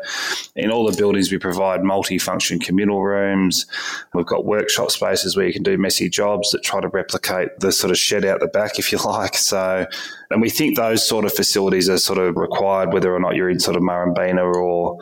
in 0.54 0.70
all 0.70 0.90
the 0.90 0.96
buildings 0.96 1.30
we 1.32 1.38
provide 1.38 1.82
multi-function 1.82 2.60
communal 2.60 3.02
rooms. 3.02 3.66
We've 4.14 4.26
got 4.26 4.44
workshop 4.60 4.90
spaces 4.90 5.36
where 5.36 5.46
you 5.46 5.52
can 5.52 5.62
do 5.62 5.78
messy 5.78 6.08
jobs 6.08 6.50
that 6.50 6.62
try 6.62 6.80
to 6.80 6.88
replicate 6.88 7.48
the 7.58 7.72
sort 7.72 7.90
of 7.90 7.98
shed 7.98 8.24
out 8.24 8.40
the 8.40 8.48
back, 8.48 8.78
if 8.78 8.92
you 8.92 8.98
like. 9.04 9.36
So, 9.36 9.86
and 10.30 10.40
we 10.40 10.50
think 10.50 10.76
those 10.76 11.06
sort 11.06 11.24
of 11.24 11.32
facilities 11.32 11.88
are 11.88 11.98
sort 11.98 12.18
of 12.18 12.36
required, 12.36 12.92
whether 12.92 13.14
or 13.14 13.20
not 13.20 13.36
you're 13.36 13.50
in 13.50 13.60
sort 13.60 13.76
of 13.76 13.82
Murrumbeena 13.82 14.44
or, 14.44 14.98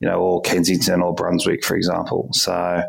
you 0.00 0.08
know, 0.08 0.20
or 0.20 0.40
Kensington 0.42 1.02
or 1.02 1.14
Brunswick, 1.14 1.64
for 1.64 1.76
example. 1.76 2.28
So, 2.32 2.82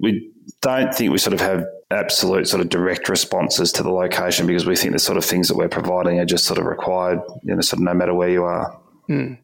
we 0.00 0.30
don't 0.60 0.94
think 0.94 1.12
we 1.12 1.18
sort 1.18 1.34
of 1.34 1.40
have 1.40 1.64
absolute 1.90 2.48
sort 2.48 2.60
of 2.60 2.68
direct 2.68 3.08
responses 3.08 3.70
to 3.72 3.82
the 3.82 3.90
location 3.90 4.46
because 4.46 4.66
we 4.66 4.76
think 4.76 4.92
the 4.92 4.98
sort 4.98 5.18
of 5.18 5.24
things 5.24 5.48
that 5.48 5.56
we're 5.56 5.68
providing 5.68 6.18
are 6.18 6.24
just 6.24 6.44
sort 6.44 6.58
of 6.58 6.66
required, 6.66 7.20
you 7.42 7.54
know, 7.54 7.60
sort 7.60 7.78
of 7.78 7.84
no 7.84 7.94
matter 7.94 8.14
where 8.14 8.30
you 8.30 8.44
are. 8.44 8.80
Hmm. 9.06 9.34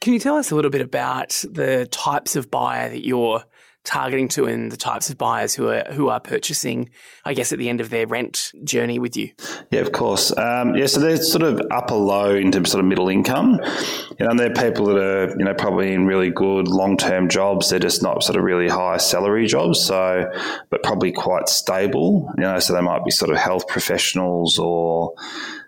Can 0.00 0.12
you 0.12 0.18
tell 0.18 0.36
us 0.36 0.50
a 0.50 0.54
little 0.54 0.70
bit 0.70 0.82
about 0.82 1.30
the 1.50 1.88
types 1.90 2.36
of 2.36 2.50
buyer 2.50 2.90
that 2.90 3.06
you're 3.06 3.42
targeting 3.84 4.28
to 4.28 4.46
and 4.46 4.72
the 4.72 4.76
types 4.76 5.10
of 5.10 5.18
buyers 5.18 5.54
who 5.54 5.68
are 5.68 5.84
who 5.92 6.08
are 6.08 6.20
purchasing, 6.20 6.90
I 7.24 7.34
guess, 7.34 7.52
at 7.52 7.58
the 7.58 7.68
end 7.68 7.80
of 7.80 7.90
their 7.90 8.06
rent 8.06 8.52
journey 8.64 8.98
with 8.98 9.16
you? 9.16 9.30
Yeah, 9.70 9.80
of 9.80 9.92
course. 9.92 10.36
Um, 10.36 10.74
yeah, 10.74 10.86
so 10.86 11.00
they're 11.00 11.18
sort 11.18 11.42
of 11.42 11.60
upper 11.70 11.94
low 11.94 12.34
into 12.34 12.64
sort 12.66 12.80
of 12.82 12.88
middle 12.88 13.08
income. 13.08 13.60
You 14.18 14.26
know, 14.26 14.34
they're 14.34 14.54
people 14.54 14.86
that 14.86 14.96
are 14.96 15.28
you 15.30 15.44
know 15.44 15.54
probably 15.54 15.92
in 15.92 16.06
really 16.06 16.30
good 16.30 16.68
long 16.68 16.96
term 16.96 17.28
jobs. 17.28 17.70
They're 17.70 17.78
just 17.78 18.02
not 18.02 18.22
sort 18.22 18.36
of 18.36 18.44
really 18.44 18.68
high 18.68 18.96
salary 18.96 19.46
jobs. 19.46 19.80
So, 19.80 20.30
but 20.70 20.82
probably 20.82 21.12
quite 21.12 21.48
stable. 21.48 22.32
You 22.36 22.44
know, 22.44 22.58
so 22.58 22.72
they 22.72 22.80
might 22.80 23.04
be 23.04 23.10
sort 23.10 23.30
of 23.30 23.36
health 23.36 23.68
professionals 23.68 24.58
or 24.58 25.14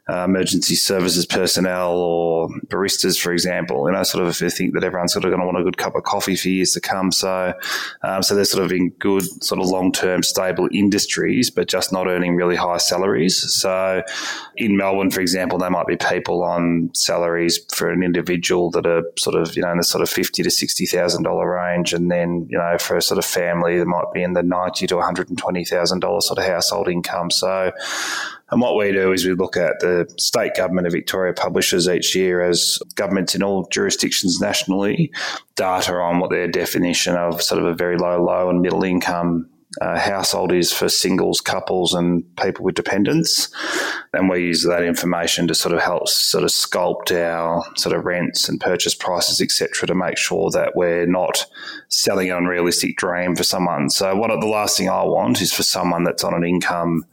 uh, 0.09 0.25
emergency 0.25 0.77
services 0.77 1.27
personnel 1.27 1.97
or 1.97 2.49
baristas, 2.69 3.21
for 3.21 3.33
example. 3.33 3.89
You 3.89 3.93
know, 3.95 4.03
sort 4.05 4.23
of 4.23 4.31
if 4.31 4.41
you 4.41 4.51
think 4.51 4.75
that 4.75 4.85
everyone's 4.85 5.13
sort 5.13 5.25
of 5.25 5.31
going 5.31 5.41
to 5.41 5.47
want 5.47 5.59
a 5.59 5.65
good 5.65 5.79
cup 5.79 5.97
of 5.97 6.05
coffee 6.05 6.37
for 6.37 6.49
years 6.49 6.71
to 6.73 6.81
come. 6.81 7.11
So, 7.11 7.53
um, 8.03 8.23
so 8.23 8.37
they're 8.37 8.45
sort 8.45 8.65
of 8.65 8.71
in 8.71 8.91
good, 8.91 9.25
sort 9.43 9.61
of 9.61 9.67
long 9.67 9.91
term, 9.91 10.23
stable 10.23 10.69
industries, 10.71 11.51
but 11.51 11.67
just 11.67 11.93
not 11.93 12.07
earning 12.07 12.37
really 12.37 12.55
high 12.55 12.77
salaries. 12.77 13.37
So, 13.53 14.03
in 14.57 14.77
Melbourne, 14.77 15.11
for 15.11 15.21
example, 15.21 15.59
they 15.59 15.69
might 15.71 15.89
be 15.89 15.97
people 15.97 16.45
on 16.45 16.91
salaries 16.95 17.59
for 17.75 17.91
an 17.91 18.05
individual 18.05 18.71
that 18.71 18.87
are 18.87 19.03
sort 19.19 19.35
of 19.35 19.57
you 19.57 19.63
know 19.63 19.73
in 19.73 19.79
the 19.79 19.85
sort 19.85 20.03
of 20.03 20.09
fifty 20.09 20.45
to 20.45 20.51
sixty 20.51 20.87
thousand 20.87 21.25
dollar 21.25 21.51
range, 21.51 21.93
and 21.93 22.13
then 22.13 22.47
you 22.49 22.59
know 22.59 22.77
for 22.79 22.97
a 22.97 23.03
sort 23.03 23.19
of 23.19 23.25
family, 23.25 23.79
they 23.79 23.85
might 23.85 24.13
be 24.15 24.23
in 24.23 24.35
the 24.35 24.43
ninety 24.45 24.87
to 24.87 24.97
one 24.97 25.05
hundred 25.05 25.29
and 25.31 25.39
twenty 25.39 25.65
thousand 25.65 25.99
dollar 25.99 26.21
sort 26.21 26.39
of 26.39 26.45
household 26.45 26.87
income. 26.87 27.33
So. 27.33 27.73
And 28.51 28.61
what 28.61 28.77
we 28.77 28.93
do 28.93 29.13
is 29.13 29.27
we 29.27 29.35
look 29.35 29.57
at 29.57 29.81
the 29.81 30.13
state 30.19 30.55
government 30.55 30.87
of 30.87 30.93
Victoria 30.93 31.33
publishes 31.33 31.89
each 31.89 32.15
year 32.15 32.43
as 32.43 32.79
governments 32.95 33.35
in 33.35 33.43
all 33.43 33.67
jurisdictions 33.69 34.41
nationally 34.41 35.11
data 35.57 35.95
on 35.95 36.21
what 36.21 36.31
their 36.31 36.47
definition 36.47 37.17
of 37.17 37.43
sort 37.43 37.61
of 37.61 37.67
a 37.67 37.75
very 37.75 37.97
low, 37.97 38.23
low 38.23 38.49
and 38.49 38.63
middle 38.63 38.85
income 38.85 39.49
uh, 39.81 39.99
household 39.99 40.53
is 40.53 40.73
for 40.73 40.89
singles, 40.89 41.41
couples, 41.41 41.93
and 41.93 42.25
people 42.37 42.65
with 42.65 42.75
dependents. 42.75 43.49
And 44.13 44.29
we 44.29 44.41
use 44.41 44.65
that 44.65 44.83
information 44.83 45.49
to 45.49 45.55
sort 45.55 45.75
of 45.75 45.83
help 45.83 46.09
sort 46.09 46.45
of 46.45 46.51
sculpt 46.51 47.13
our 47.13 47.65
sort 47.77 47.95
of 47.95 48.05
rents 48.05 48.49
and 48.49 48.61
purchase 48.61 48.95
prices, 48.95 49.41
etc., 49.41 49.87
to 49.89 49.95
make 49.95 50.17
sure 50.17 50.51
that 50.53 50.77
we're 50.77 51.07
not 51.07 51.47
selling 51.89 52.31
an 52.31 52.39
unrealistic 52.39 52.97
dream 52.97 53.37
for 53.37 53.45
someone. 53.45 53.91
So, 53.91 54.17
what 54.17 54.29
the 54.29 54.47
last 54.47 54.79
thing 54.79 54.89
I 54.89 55.03
want 55.03 55.43
is 55.43 55.53
for 55.53 55.63
someone 55.63 56.05
that's 56.05 56.25
on 56.25 56.33
an 56.33 56.45
income 56.45 57.05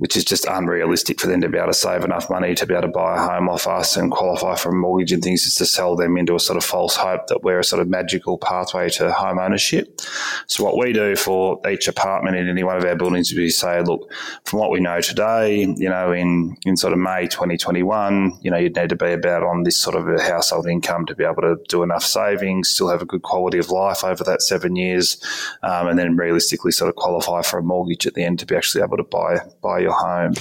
which 0.00 0.16
is 0.16 0.24
just 0.24 0.46
unrealistic 0.46 1.20
for 1.20 1.26
them 1.26 1.42
to 1.42 1.48
be 1.50 1.58
able 1.58 1.68
to 1.68 1.74
save 1.74 2.04
enough 2.04 2.30
money 2.30 2.54
to 2.54 2.64
be 2.64 2.72
able 2.72 2.82
to 2.82 2.88
buy 2.88 3.16
a 3.16 3.20
home 3.20 3.50
off 3.50 3.66
us 3.66 3.98
and 3.98 4.10
qualify 4.10 4.56
for 4.56 4.70
a 4.70 4.74
mortgage 4.74 5.12
and 5.12 5.22
things, 5.22 5.44
is 5.44 5.54
to 5.54 5.66
sell 5.66 5.94
them 5.94 6.16
into 6.16 6.34
a 6.34 6.40
sort 6.40 6.56
of 6.56 6.64
false 6.64 6.96
hope 6.96 7.26
that 7.26 7.42
we're 7.42 7.58
a 7.58 7.64
sort 7.64 7.82
of 7.82 7.88
magical 7.88 8.38
pathway 8.38 8.88
to 8.88 9.12
home 9.12 9.38
ownership. 9.38 10.00
So 10.46 10.64
what 10.64 10.78
we 10.78 10.94
do 10.94 11.16
for 11.16 11.60
each 11.68 11.86
apartment 11.86 12.36
in 12.38 12.48
any 12.48 12.64
one 12.64 12.78
of 12.78 12.84
our 12.84 12.96
buildings 12.96 13.30
is 13.30 13.36
we 13.36 13.50
say, 13.50 13.82
look, 13.82 14.10
from 14.44 14.58
what 14.58 14.70
we 14.70 14.80
know 14.80 15.02
today, 15.02 15.66
you 15.76 15.90
know, 15.90 16.12
in, 16.12 16.56
in 16.64 16.78
sort 16.78 16.94
of 16.94 16.98
May 16.98 17.26
2021, 17.26 18.38
you 18.40 18.50
know, 18.50 18.56
you'd 18.56 18.76
need 18.76 18.88
to 18.88 18.96
be 18.96 19.12
about 19.12 19.42
on 19.42 19.64
this 19.64 19.76
sort 19.76 19.96
of 19.96 20.08
a 20.08 20.22
household 20.22 20.66
income 20.66 21.04
to 21.06 21.14
be 21.14 21.24
able 21.24 21.42
to 21.42 21.56
do 21.68 21.82
enough 21.82 22.04
savings, 22.04 22.70
still 22.70 22.88
have 22.88 23.02
a 23.02 23.06
good 23.06 23.20
quality 23.20 23.58
of 23.58 23.70
life 23.70 24.02
over 24.02 24.24
that 24.24 24.40
seven 24.40 24.76
years, 24.76 25.22
um, 25.62 25.88
and 25.88 25.98
then 25.98 26.16
realistically 26.16 26.72
sort 26.72 26.88
of 26.88 26.96
qualify 26.96 27.42
for 27.42 27.58
a 27.58 27.62
mortgage 27.62 28.06
at 28.06 28.14
the 28.14 28.24
end 28.24 28.38
to 28.38 28.46
be 28.46 28.56
actually 28.56 28.82
able 28.82 28.96
to 28.96 29.04
buy 29.04 29.40
buy 29.60 29.78
your 29.78 29.89
home. 29.92 30.34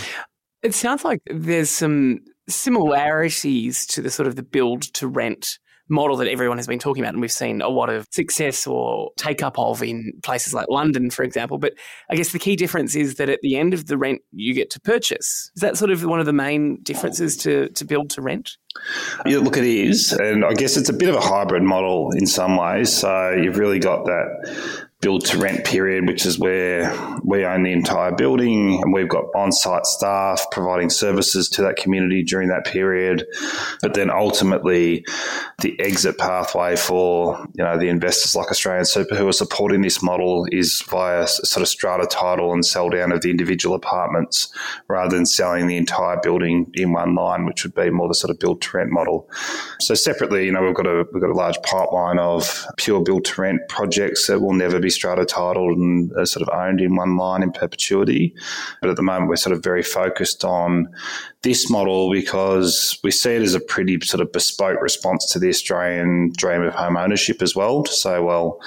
It 0.62 0.76
sounds 0.76 1.04
like 1.06 1.22
there's 1.28 1.70
some 1.70 2.20
similarities 2.48 3.86
to 3.88 4.02
the 4.02 4.10
sort 4.10 4.28
of 4.28 4.36
the 4.36 4.44
build 4.44 4.82
to 4.94 5.08
rent 5.08 5.60
model 5.90 6.18
that 6.18 6.28
everyone 6.28 6.58
has 6.58 6.68
been 6.68 6.80
talking 6.80 7.04
about 7.04 7.14
and 7.14 7.22
we've 7.22 7.32
seen 7.32 7.62
a 7.62 7.68
lot 7.68 7.90
of 7.90 8.06
success 8.12 8.68
or 8.68 9.10
take 9.18 9.42
up 9.42 9.58
of 9.58 9.82
in 9.82 10.14
places 10.24 10.54
like 10.54 10.68
London, 10.70 11.10
for 11.10 11.24
example. 11.24 11.58
But 11.58 11.74
I 12.10 12.16
guess 12.16 12.32
the 12.32 12.40
key 12.40 12.56
difference 12.56 12.96
is 12.96 13.16
that 13.16 13.30
at 13.30 13.40
the 13.42 13.58
end 13.58 13.74
of 13.74 13.88
the 13.88 13.98
rent, 13.98 14.22
you 14.32 14.54
get 14.54 14.70
to 14.72 14.80
purchase. 14.80 15.52
Is 15.56 15.62
that 15.62 15.78
sort 15.78 15.92
of 15.92 16.06
one 16.06 16.20
of 16.20 16.26
the 16.26 16.34
main 16.34 16.78
differences 16.84 17.36
to, 17.38 17.70
to 17.70 17.86
build 17.86 18.12
to 18.12 18.22
rent? 18.22 18.52
Yeah, 19.26 19.40
look, 19.40 19.58
it 19.58 19.64
is. 19.64 20.14
And 20.14 20.46
I 20.46 20.54
guess 20.54 20.78
it's 20.78 20.90
a 20.90 20.94
bit 20.94 21.10
of 21.10 21.16
a 21.16 21.22
hybrid 21.22 21.64
model 21.64 22.12
in 22.12 22.28
some 22.28 22.56
ways. 22.56 22.96
So 22.96 23.32
you've 23.32 23.58
really 23.58 23.80
got 23.80 24.06
that 24.06 24.88
build 25.02 25.26
to 25.26 25.38
rent 25.38 25.64
period, 25.64 26.06
which 26.08 26.26
is 26.26 26.38
where 26.38 26.94
we 27.24 27.46
own 27.46 27.64
the 27.64 27.72
entire 27.72 28.12
building 28.12 28.82
and 28.84 28.94
we've 28.94 29.08
got 29.08 29.24
on 29.34 29.52
site 29.52 29.86
staff 29.86 30.46
providing 30.52 30.90
services 30.90 31.48
to 31.48 31.62
that 31.62 31.78
community 31.78 32.22
during 32.22 32.50
that 32.50 32.66
period. 32.66 33.26
But 33.82 33.94
then 33.94 34.10
ultimately, 34.10 35.06
the 35.62 35.80
exit 35.80 36.18
pathway 36.18 36.76
for 36.76 37.38
you 37.54 37.64
know 37.64 37.78
the 37.78 37.88
investors 37.88 38.36
like 38.36 38.52
Australian 38.52 38.86
Super 38.86 39.16
who 39.16 39.28
are 39.28 39.34
supporting 39.34 39.82
this 39.82 40.02
model 40.04 40.46
is 40.52 40.82
via 40.82 41.28
sort 41.28 41.62
of 41.62 41.70
strata 41.70 42.06
title 42.06 42.52
and 42.52 42.66
sell 42.66 42.90
down 42.90 43.14
of 43.14 43.22
the 43.22 43.30
individual 43.30 43.76
apartments 43.76 44.50
rather 44.90 45.16
than 45.16 45.26
selling 45.26 45.68
the 45.68 45.78
entire 45.78 46.20
building 46.22 46.70
in 46.74 46.92
one 46.92 47.16
line, 47.16 47.46
which 47.46 47.64
would 47.64 47.74
be 47.74 47.90
more 47.90 48.10
the 48.10 48.14
sort 48.14 48.32
of 48.32 48.40
build 48.40 48.62
to 48.62 48.78
rent 48.78 48.92
model. 48.92 49.30
So 49.80 49.94
separately, 49.94 50.46
you 50.46 50.52
know, 50.52 50.62
we've 50.62 50.76
got 50.76 50.88
a 50.88 51.06
we've 51.14 51.22
got 51.22 51.30
a 51.30 51.34
large 51.34 51.62
pipeline 51.64 52.20
of 52.20 52.66
pure 52.78 53.02
build 53.02 53.24
to 53.26 53.42
rent 53.42 53.62
projects 53.70 54.28
that 54.28 54.42
will 54.42 54.54
never 54.54 54.80
be 54.80 54.89
strata 54.90 55.26
titled 55.26 55.78
and 55.78 56.12
uh, 56.14 56.26
sort 56.26 56.48
of 56.48 56.54
owned 56.54 56.82
in 56.82 56.96
one 56.96 57.18
line 57.18 57.44
in 57.44 57.52
perpetuity. 57.52 58.36
But 58.82 58.90
at 58.90 58.96
the 58.96 59.04
moment, 59.04 59.30
we're 59.30 59.36
sort 59.36 59.56
of 59.56 59.64
very 59.64 59.84
focused 59.84 60.44
on 60.44 60.88
this 61.42 61.70
model 61.70 62.12
because 62.12 62.98
we 63.04 63.12
see 63.12 63.36
it 63.36 63.42
as 63.42 63.56
a 63.56 63.60
pretty 63.60 64.00
sort 64.02 64.22
of 64.22 64.32
bespoke 64.32 64.82
response 64.82 65.32
to 65.32 65.40
the 65.40 65.50
Australian 65.50 66.34
dream 66.36 66.64
of 66.64 66.74
home 66.74 66.98
ownership 66.98 67.42
as 67.42 67.56
well. 67.56 67.84
To 67.84 67.92
say, 67.92 68.20
well, 68.20 68.60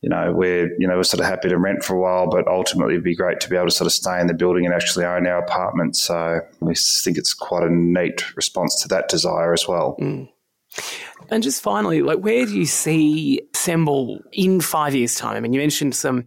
you 0.00 0.08
know, 0.08 0.32
we're 0.32 0.70
you 0.78 0.86
know 0.86 0.96
we're 0.96 1.02
sort 1.02 1.20
of 1.20 1.26
happy 1.26 1.48
to 1.48 1.58
rent 1.58 1.82
for 1.82 1.96
a 1.96 2.00
while, 2.00 2.28
but 2.28 2.46
ultimately 2.46 2.94
it'd 2.94 3.04
be 3.04 3.16
great 3.16 3.40
to 3.40 3.50
be 3.50 3.56
able 3.56 3.66
to 3.66 3.74
sort 3.74 3.86
of 3.86 3.92
stay 3.92 4.20
in 4.20 4.28
the 4.28 4.34
building 4.34 4.64
and 4.64 4.74
actually 4.74 5.04
own 5.04 5.26
our 5.26 5.38
apartment. 5.38 5.96
So 5.96 6.40
we 6.60 6.74
think 6.74 7.18
it's 7.18 7.34
quite 7.34 7.64
a 7.64 7.70
neat 7.70 8.36
response 8.36 8.80
to 8.82 8.88
that 8.88 9.08
desire 9.08 9.52
as 9.52 9.66
well. 9.66 9.96
Mm. 10.00 10.28
And 11.30 11.42
just 11.42 11.62
finally, 11.62 12.02
like 12.02 12.18
where 12.18 12.46
do 12.46 12.56
you 12.56 12.66
see 12.66 13.42
Semble 13.54 14.20
in 14.32 14.60
five 14.60 14.94
years' 14.94 15.14
time? 15.14 15.36
I 15.36 15.40
mean, 15.40 15.52
you 15.52 15.60
mentioned 15.60 15.94
some 15.94 16.24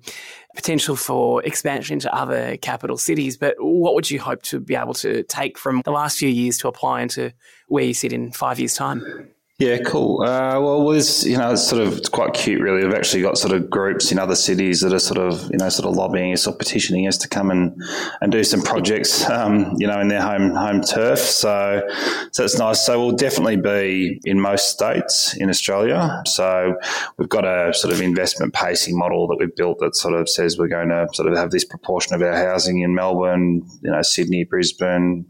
potential 0.55 0.95
for 0.95 1.43
expansion 1.43 1.93
into 1.93 2.13
other 2.13 2.57
capital 2.57 2.97
cities, 2.97 3.37
but 3.37 3.55
what 3.59 3.95
would 3.95 4.11
you 4.11 4.19
hope 4.19 4.43
to 4.43 4.59
be 4.59 4.75
able 4.75 4.93
to 4.95 5.23
take 5.23 5.57
from 5.57 5.81
the 5.85 5.91
last 5.91 6.17
few 6.17 6.29
years 6.29 6.57
to 6.59 6.67
apply 6.67 7.01
into 7.01 7.33
where 7.67 7.83
you 7.83 7.93
sit 7.93 8.13
in 8.13 8.31
five 8.31 8.59
years' 8.59 8.75
time? 8.75 9.31
Yeah, 9.61 9.77
cool. 9.85 10.23
Uh, 10.23 10.59
well, 10.59 10.81
was 10.81 11.23
you 11.23 11.37
know, 11.37 11.51
it's 11.51 11.67
sort 11.67 11.83
of 11.83 11.99
it's 11.99 12.09
quite 12.09 12.33
cute, 12.33 12.59
really. 12.59 12.83
We've 12.83 12.95
actually 12.95 13.21
got 13.21 13.37
sort 13.37 13.53
of 13.53 13.69
groups 13.69 14.11
in 14.11 14.17
other 14.17 14.33
cities 14.33 14.81
that 14.81 14.91
are 14.91 14.97
sort 14.97 15.19
of 15.19 15.51
you 15.51 15.59
know 15.59 15.69
sort 15.69 15.87
of 15.87 15.95
lobbying 15.95 16.33
us 16.33 16.47
or 16.47 16.55
petitioning 16.55 17.07
us 17.07 17.15
to 17.19 17.27
come 17.27 17.51
and, 17.51 17.79
and 18.21 18.31
do 18.31 18.43
some 18.43 18.63
projects, 18.63 19.29
um, 19.29 19.75
you 19.77 19.85
know, 19.85 19.99
in 19.99 20.07
their 20.07 20.23
home 20.23 20.55
home 20.55 20.81
turf. 20.81 21.19
So 21.19 21.87
so 22.31 22.43
it's 22.43 22.57
nice. 22.57 22.83
So 22.83 22.99
we'll 22.99 23.15
definitely 23.15 23.57
be 23.57 24.19
in 24.25 24.41
most 24.41 24.69
states 24.69 25.37
in 25.37 25.47
Australia. 25.47 26.23
So 26.25 26.75
we've 27.19 27.29
got 27.29 27.45
a 27.45 27.71
sort 27.71 27.93
of 27.93 28.01
investment 28.01 28.55
pacing 28.55 28.97
model 28.97 29.27
that 29.27 29.37
we've 29.37 29.55
built 29.55 29.77
that 29.81 29.95
sort 29.95 30.15
of 30.15 30.27
says 30.27 30.57
we're 30.57 30.69
going 30.69 30.89
to 30.89 31.07
sort 31.13 31.31
of 31.31 31.37
have 31.37 31.51
this 31.51 31.65
proportion 31.65 32.15
of 32.15 32.23
our 32.23 32.33
housing 32.33 32.79
in 32.79 32.95
Melbourne, 32.95 33.61
you 33.83 33.91
know, 33.91 34.01
Sydney, 34.01 34.43
Brisbane, 34.43 35.23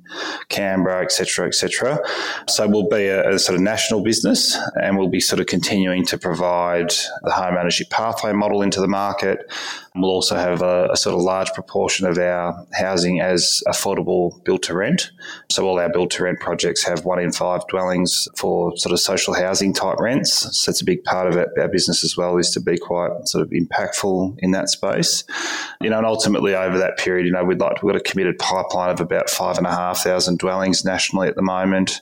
Canberra, 0.47 1.03
etc., 1.03 1.47
etc. 1.47 1.99
So 2.47 2.65
we'll 2.65 2.87
be 2.87 3.07
a, 3.07 3.31
a 3.31 3.37
sort 3.37 3.57
of 3.57 3.61
national 3.61 4.01
business 4.01 4.20
business, 4.21 4.55
and 4.79 4.97
we'll 4.97 5.09
be 5.09 5.19
sort 5.19 5.39
of 5.39 5.47
continuing 5.47 6.05
to 6.05 6.15
provide 6.15 6.91
the 7.23 7.31
home 7.31 7.57
ownership 7.57 7.89
pathway 7.89 8.31
model 8.31 8.61
into 8.61 8.79
the 8.79 8.87
market. 8.87 9.51
We'll 9.95 10.11
also 10.11 10.35
have 10.35 10.61
a, 10.61 10.89
a 10.91 10.95
sort 10.95 11.15
of 11.15 11.21
large 11.21 11.51
proportion 11.53 12.05
of 12.07 12.17
our 12.17 12.65
housing 12.71 13.19
as 13.19 13.61
affordable 13.67 14.41
built 14.45 14.63
to 14.63 14.73
rent. 14.73 15.11
So 15.49 15.67
all 15.67 15.79
our 15.79 15.89
built 15.89 16.11
to 16.11 16.23
rent 16.23 16.39
projects 16.39 16.83
have 16.83 17.03
one 17.03 17.19
in 17.19 17.33
five 17.33 17.67
dwellings 17.67 18.27
for 18.37 18.77
sort 18.77 18.93
of 18.93 18.99
social 18.99 19.33
housing 19.33 19.73
type 19.73 19.97
rents. 19.99 20.57
So 20.57 20.69
it's 20.69 20.81
a 20.81 20.85
big 20.85 21.03
part 21.03 21.27
of 21.27 21.45
our 21.57 21.67
business 21.67 22.03
as 22.05 22.15
well 22.15 22.37
is 22.37 22.51
to 22.51 22.61
be 22.61 22.77
quite 22.77 23.27
sort 23.27 23.43
of 23.43 23.49
impactful 23.49 24.35
in 24.39 24.51
that 24.51 24.69
space. 24.69 25.25
You 25.81 25.89
know, 25.89 25.97
and 25.97 26.05
ultimately 26.05 26.55
over 26.55 26.77
that 26.77 26.97
period, 26.97 27.25
you 27.25 27.33
know, 27.33 27.43
we'd 27.43 27.59
like 27.59 27.83
we've 27.83 27.91
got 27.91 27.99
a 27.99 28.09
committed 28.09 28.39
pipeline 28.39 28.91
of 28.91 29.01
about 29.01 29.29
five 29.29 29.57
and 29.57 29.67
a 29.67 29.71
half 29.71 30.03
thousand 30.03 30.39
dwellings 30.39 30.85
nationally 30.85 31.27
at 31.27 31.35
the 31.35 31.41
moment. 31.41 31.99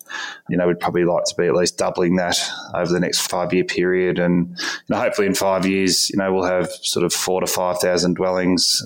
You 0.48 0.58
know, 0.58 0.68
we'd 0.68 0.80
probably 0.80 1.06
like 1.06 1.24
to 1.26 1.36
be 1.36 1.48
at 1.48 1.56
least 1.56 1.78
doubling 1.78 2.09
that 2.18 2.38
over 2.74 2.92
the 2.92 3.00
next 3.00 3.20
five 3.22 3.54
year 3.54 3.64
period. 3.64 4.20
And 4.20 4.50
you 4.50 4.66
know, 4.90 4.98
hopefully 4.98 5.28
in 5.28 5.36
five 5.36 5.66
years, 5.66 6.10
you 6.10 6.18
know, 6.18 6.34
we'll 6.34 6.44
have 6.44 6.70
sort 6.82 7.06
of 7.06 7.14
four 7.14 7.42
to 7.42 7.48
5,000 7.48 8.16
dwellings, 8.16 8.86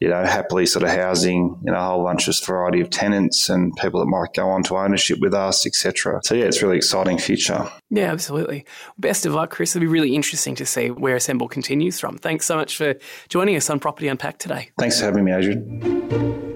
you 0.00 0.08
know, 0.08 0.24
happily 0.24 0.66
sort 0.66 0.82
of 0.82 0.90
housing, 0.90 1.58
you 1.64 1.72
know, 1.72 1.78
a 1.78 1.82
whole 1.82 2.04
bunch 2.04 2.28
of 2.28 2.34
variety 2.44 2.80
of 2.80 2.90
tenants 2.90 3.48
and 3.48 3.74
people 3.76 4.00
that 4.00 4.06
might 4.06 4.32
go 4.34 4.48
on 4.48 4.62
to 4.64 4.76
ownership 4.76 5.18
with 5.20 5.34
us, 5.34 5.66
etc. 5.66 6.20
So 6.24 6.34
yeah, 6.34 6.44
it's 6.44 6.62
really 6.62 6.76
exciting 6.76 7.18
future. 7.18 7.70
Yeah, 7.90 8.12
absolutely. 8.12 8.64
Best 8.98 9.26
of 9.26 9.34
luck, 9.34 9.50
Kris. 9.50 9.74
It'll 9.74 9.84
be 9.84 9.86
really 9.86 10.14
interesting 10.14 10.54
to 10.56 10.66
see 10.66 10.90
where 10.90 11.16
Assemble 11.16 11.48
continues 11.48 12.00
from. 12.00 12.18
Thanks 12.18 12.46
so 12.46 12.56
much 12.56 12.76
for 12.76 12.94
joining 13.28 13.56
us 13.56 13.68
on 13.68 13.80
Property 13.80 14.08
Unpacked 14.08 14.40
today. 14.40 14.70
Thanks 14.78 14.98
for 14.98 15.06
having 15.06 15.24
me, 15.24 15.32
Adrian. 15.32 16.49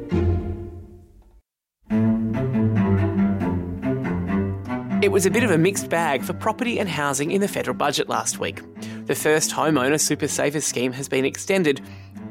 It 5.05 5.13
was 5.13 5.27
a 5.27 5.31
bit 5.31 5.45
of 5.45 5.51
a 5.51 5.59
mixed 5.59 5.91
bag 5.91 6.23
for 6.23 6.33
property 6.33 6.79
and 6.81 6.89
housing 6.89 7.31
in 7.31 7.43
the 7.43 7.47
federal 7.47 7.77
budget 7.77 8.09
last 8.09 8.39
week. 8.39 8.63
The 9.05 9.15
first 9.15 9.51
homeowner 9.51 10.01
super 10.01 10.27
saver 10.27 10.63
scheme 10.63 10.95
has 10.95 11.11
been 11.11 11.27
extended, 11.27 11.83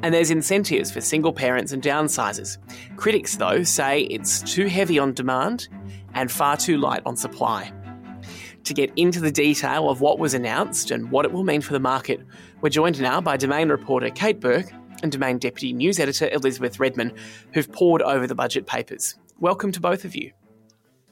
and 0.01 0.11
there's 0.11 0.31
incentives 0.31 0.89
for 0.89 0.99
single 0.99 1.33
parents 1.33 1.71
and 1.71 1.83
downsizers. 1.83 2.57
Critics, 2.95 3.35
though, 3.37 3.61
say 3.61 4.01
it's 4.01 4.41
too 4.41 4.65
heavy 4.65 4.97
on 4.97 5.13
demand 5.13 5.67
and 6.15 6.31
far 6.31 6.57
too 6.57 6.77
light 6.77 7.03
on 7.05 7.15
supply. 7.15 7.71
To 8.63 8.73
get 8.73 8.91
into 8.95 9.19
the 9.19 9.31
detail 9.31 9.87
of 9.87 10.01
what 10.01 10.17
was 10.17 10.33
announced 10.33 10.89
and 10.89 11.11
what 11.11 11.25
it 11.25 11.31
will 11.31 11.43
mean 11.43 11.61
for 11.61 11.73
the 11.73 11.79
market, 11.79 12.25
we're 12.61 12.69
joined 12.69 12.99
now 12.99 13.21
by 13.21 13.37
Domain 13.37 13.69
reporter 13.69 14.09
Kate 14.09 14.39
Burke 14.39 14.73
and 15.03 15.11
Domain 15.11 15.37
deputy 15.37 15.73
news 15.73 15.99
editor 15.99 16.27
Elizabeth 16.31 16.79
Redman, 16.79 17.13
who've 17.53 17.71
pored 17.71 18.01
over 18.01 18.25
the 18.25 18.33
budget 18.33 18.65
papers. 18.65 19.13
Welcome 19.37 19.71
to 19.73 19.79
both 19.79 20.05
of 20.05 20.15
you. 20.15 20.31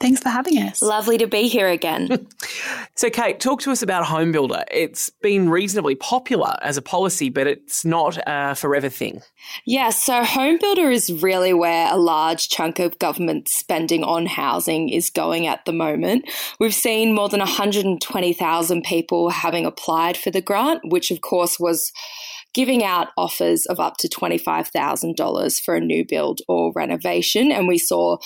Thanks 0.02 0.20
for 0.20 0.30
having 0.30 0.58
us. 0.58 0.82
Lovely 0.82 1.18
to 1.20 1.28
be 1.28 1.48
here 1.48 1.68
again. 1.68 2.28
so, 2.96 3.10
Kate, 3.10 3.40
talk 3.40 3.62
to 3.62 3.72
us 3.72 3.84
about 3.84 4.06
Home 4.06 4.32
Builder. 4.32 4.64
It's 4.72 5.10
been 5.10 5.50
reasonably 5.50 5.96
popular 5.96 6.56
as 6.64 6.76
a 6.76 6.82
policy, 6.82 7.30
but 7.30 7.46
it's 7.46 7.86
not 7.86 8.18
a 8.26 8.56
forever 8.56 8.90
thing. 8.90 9.22
Yeah, 9.66 9.92
so 9.92 10.24
Home 10.24 10.58
Builder 10.60 10.90
is 10.90 11.12
really 11.22 11.54
where 11.54 11.94
a 11.94 11.98
large 11.98 12.50
chunk 12.50 12.80
of 12.80 12.98
government 13.00 13.48
spending 13.48 14.04
on 14.04 14.26
housing 14.26 14.90
is 14.90 15.10
going 15.10 15.46
at 15.46 15.66
the 15.66 15.74
moment. 15.74 16.28
We've 16.60 16.74
seen 16.74 17.14
more 17.14 17.30
than 17.30 17.40
120,000 17.40 18.84
people 18.84 19.30
having 19.30 19.66
applied 19.66 20.18
for 20.18 20.32
the 20.32 20.42
grant, 20.42 20.82
which 20.86 21.12
of 21.12 21.22
course 21.22 21.60
was 21.60 21.92
giving 22.54 22.84
out 22.84 23.10
offers 23.18 23.66
of 23.68 23.80
up 23.80 23.98
to 24.00 24.10
$25,000 24.10 25.62
for 25.62 25.76
a 25.76 25.80
new 25.80 26.06
build 26.08 26.40
or 26.48 26.72
renovation. 26.76 27.52
And 27.52 27.68
we 27.68 27.78
saw 27.78 28.18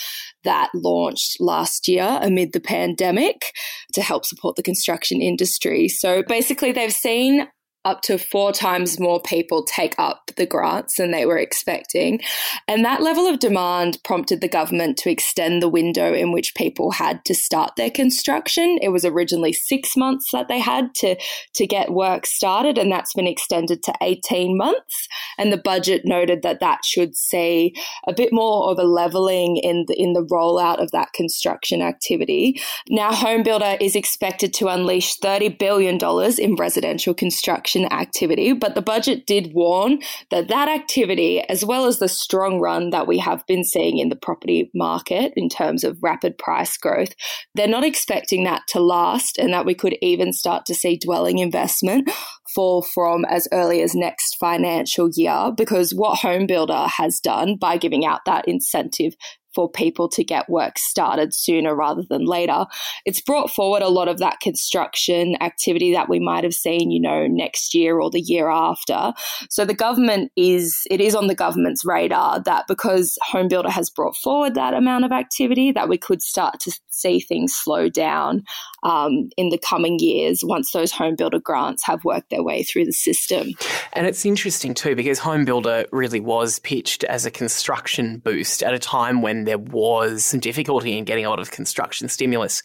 that 0.44 0.70
launched 0.74 1.38
last 1.40 1.88
year 1.88 2.20
amid 2.22 2.54
the 2.54 2.60
pandemic 2.60 3.54
to 3.94 4.02
help 4.02 4.26
support 4.26 4.56
the 4.56 4.64
construction 4.64 5.22
industry. 5.22 5.88
So 5.88 6.24
basically, 6.28 6.72
they've 6.72 6.92
seen 6.92 7.48
up 7.86 8.02
to 8.02 8.18
four 8.18 8.52
times 8.52 9.00
more 9.00 9.22
people 9.22 9.64
take 9.64 9.96
up 10.00 10.32
the 10.38 10.46
grants 10.46 10.98
than 10.98 11.12
they 11.12 11.26
were 11.26 11.38
expecting. 11.38 12.20
And 12.68 12.84
that 12.84 13.02
level 13.02 13.28
of 13.28 13.40
demand 13.40 14.00
prompted 14.04 14.42
the 14.42 14.48
government 14.48 14.98
to 14.98 15.12
extend 15.12 15.62
the 15.62 15.70
window 15.70 16.14
in 16.14 16.32
which 16.32 16.56
people 16.56 16.92
had 16.92 17.24
to 17.26 17.36
start 17.36 17.76
their 17.78 17.92
construction. 17.92 18.80
It 18.82 18.90
was 18.90 19.06
originally 19.06 19.54
six 19.54 19.96
months 19.96 20.32
that 20.34 20.48
they 20.48 20.60
had 20.60 20.94
to, 20.96 21.16
to 21.54 21.68
get 21.68 21.94
work 21.94 22.26
started, 22.26 22.78
and 22.78 22.92
that's 22.92 23.14
been 23.14 23.28
extended 23.28 23.84
to 23.84 23.94
18 24.02 24.58
months. 24.58 25.08
And 25.38 25.54
the 25.54 25.58
budget 25.58 26.02
noted 26.06 26.42
that 26.42 26.60
that 26.60 26.84
should 26.84 27.16
see 27.16 27.76
a 28.08 28.14
bit 28.14 28.34
more 28.34 28.72
of 28.72 28.80
a 28.80 28.84
leveling 28.84 29.58
in 29.58 29.86
the, 29.88 29.96
in 29.96 30.14
the 30.14 30.26
rollout 30.26 30.82
of 30.82 30.92
that 30.92 31.14
construction 31.14 31.82
activity. 31.82 32.60
Now, 32.90 33.12
HomeBuilder 33.12 33.78
is 33.80 33.96
expected 33.96 34.54
to 34.56 34.68
unleash 34.68 35.20
$30 35.20 35.60
billion 35.60 36.00
in 36.40 36.56
residential 36.56 37.14
construction 37.14 37.75
activity, 37.84 38.54
but 38.54 38.76
the 38.76 38.82
budget 38.82 39.26
did 39.26 39.54
warn 39.54 40.00
that 40.32 40.48
that 40.48 40.70
activity, 40.70 41.42
as 41.42 41.66
well 41.66 41.86
as 41.86 42.00
the 42.00 42.08
strong 42.08 42.62
run 42.62 42.92
that 42.92 43.08
we 43.08 43.18
have 43.18 43.46
been 43.48 43.66
seeing 43.66 43.98
in 43.98 44.08
the 44.08 44.16
property 44.16 44.72
market 44.74 45.34
in 45.36 45.50
terms 45.50 45.84
of 45.84 46.02
rapid 46.02 46.38
price 46.38 46.78
growth, 46.78 47.14
they're 47.56 47.68
not 47.68 47.84
expecting 47.84 48.46
that 48.46 48.62
to 48.70 48.80
last 48.80 49.38
and 49.38 49.52
that 49.52 49.66
we 49.66 49.74
could 49.74 49.98
even 50.02 50.32
start 50.32 50.66
to 50.68 50.74
see 50.74 50.98
dwelling 50.98 51.40
investment 51.40 52.10
fall 52.54 52.82
from 52.82 53.26
as 53.26 53.48
early 53.52 53.82
as 53.82 53.94
next 53.94 54.38
financial 54.40 55.10
year 55.14 55.52
because 55.58 55.94
what 55.94 56.20
HomeBuilder 56.20 56.90
has 56.92 57.20
done 57.20 57.58
by 57.58 57.76
giving 57.76 58.06
out 58.06 58.22
that 58.26 58.48
incentive 58.48 59.16
for 59.56 59.70
people 59.70 60.10
to 60.10 60.24
get 60.24 60.50
work 60.50 60.78
started 60.78 61.34
sooner 61.34 61.74
rather 61.74 62.04
than 62.08 62.26
later. 62.26 62.66
It's 63.06 63.22
brought 63.22 63.50
forward 63.50 63.82
a 63.82 63.88
lot 63.88 64.10
of 64.10 64.20
that 64.20 64.42
construction 64.42 65.38
activity 65.42 65.94
that 65.94 66.10
we 66.10 66.20
might 66.20 66.44
have 66.44 66.54
seen, 66.54 66.92
you 66.92 67.00
know, 67.00 67.26
next 67.26 67.74
year 67.74 68.00
or 68.00 68.12
the 68.12 68.22
year 68.22 68.50
after. 68.50 69.14
So 69.50 69.66
the 69.66 69.74
government 69.74 70.32
is, 70.36 70.82
it 70.92 71.00
is 71.00 71.16
on 71.16 71.28
the 71.28 71.36
government's 71.36 71.86
radar 71.86 72.42
that 72.44 72.66
because 72.68 73.18
HomeBuilder 73.32 73.70
has 73.70 73.90
brought 73.90 74.18
forward 74.18 74.56
that 74.56 74.74
amount 74.74 75.06
of 75.06 75.12
activity, 75.12 75.72
that 75.72 75.90
we 75.90 75.98
could 75.98 76.22
start 76.22 76.60
to 76.62 76.78
see 76.90 77.20
things 77.20 77.54
slow 77.54 77.90
down 77.90 78.44
um, 78.84 79.30
in 79.38 79.50
the 79.50 79.58
coming 79.58 79.98
years 80.00 80.42
once 80.44 80.72
those 80.72 80.92
HomeBuilder 80.92 81.42
grants 81.42 81.86
have 81.86 82.04
worked 82.04 82.30
their 82.30 82.44
way 82.44 82.64
through 82.64 82.86
the 82.86 82.92
system. 82.92 83.50
And 83.94 84.06
it's 84.06 84.26
interesting 84.26 84.74
too 84.74 84.96
because 84.96 85.20
HomeBuilder 85.20 85.88
really 85.92 86.20
was 86.20 86.60
pitched 86.60 87.04
as 87.06 87.26
a 87.26 87.32
construction 87.32 88.20
boost 88.20 88.64
at 88.64 88.74
a 88.74 88.80
time 88.80 89.22
when 89.22 89.45
there 89.48 89.58
was 89.58 90.26
some 90.26 90.40
difficulty 90.40 90.98
in 90.98 91.06
getting 91.06 91.26
a 91.26 91.30
lot 91.30 91.40
of 91.40 91.52
construction 91.52 92.10
stimulus. 92.10 92.64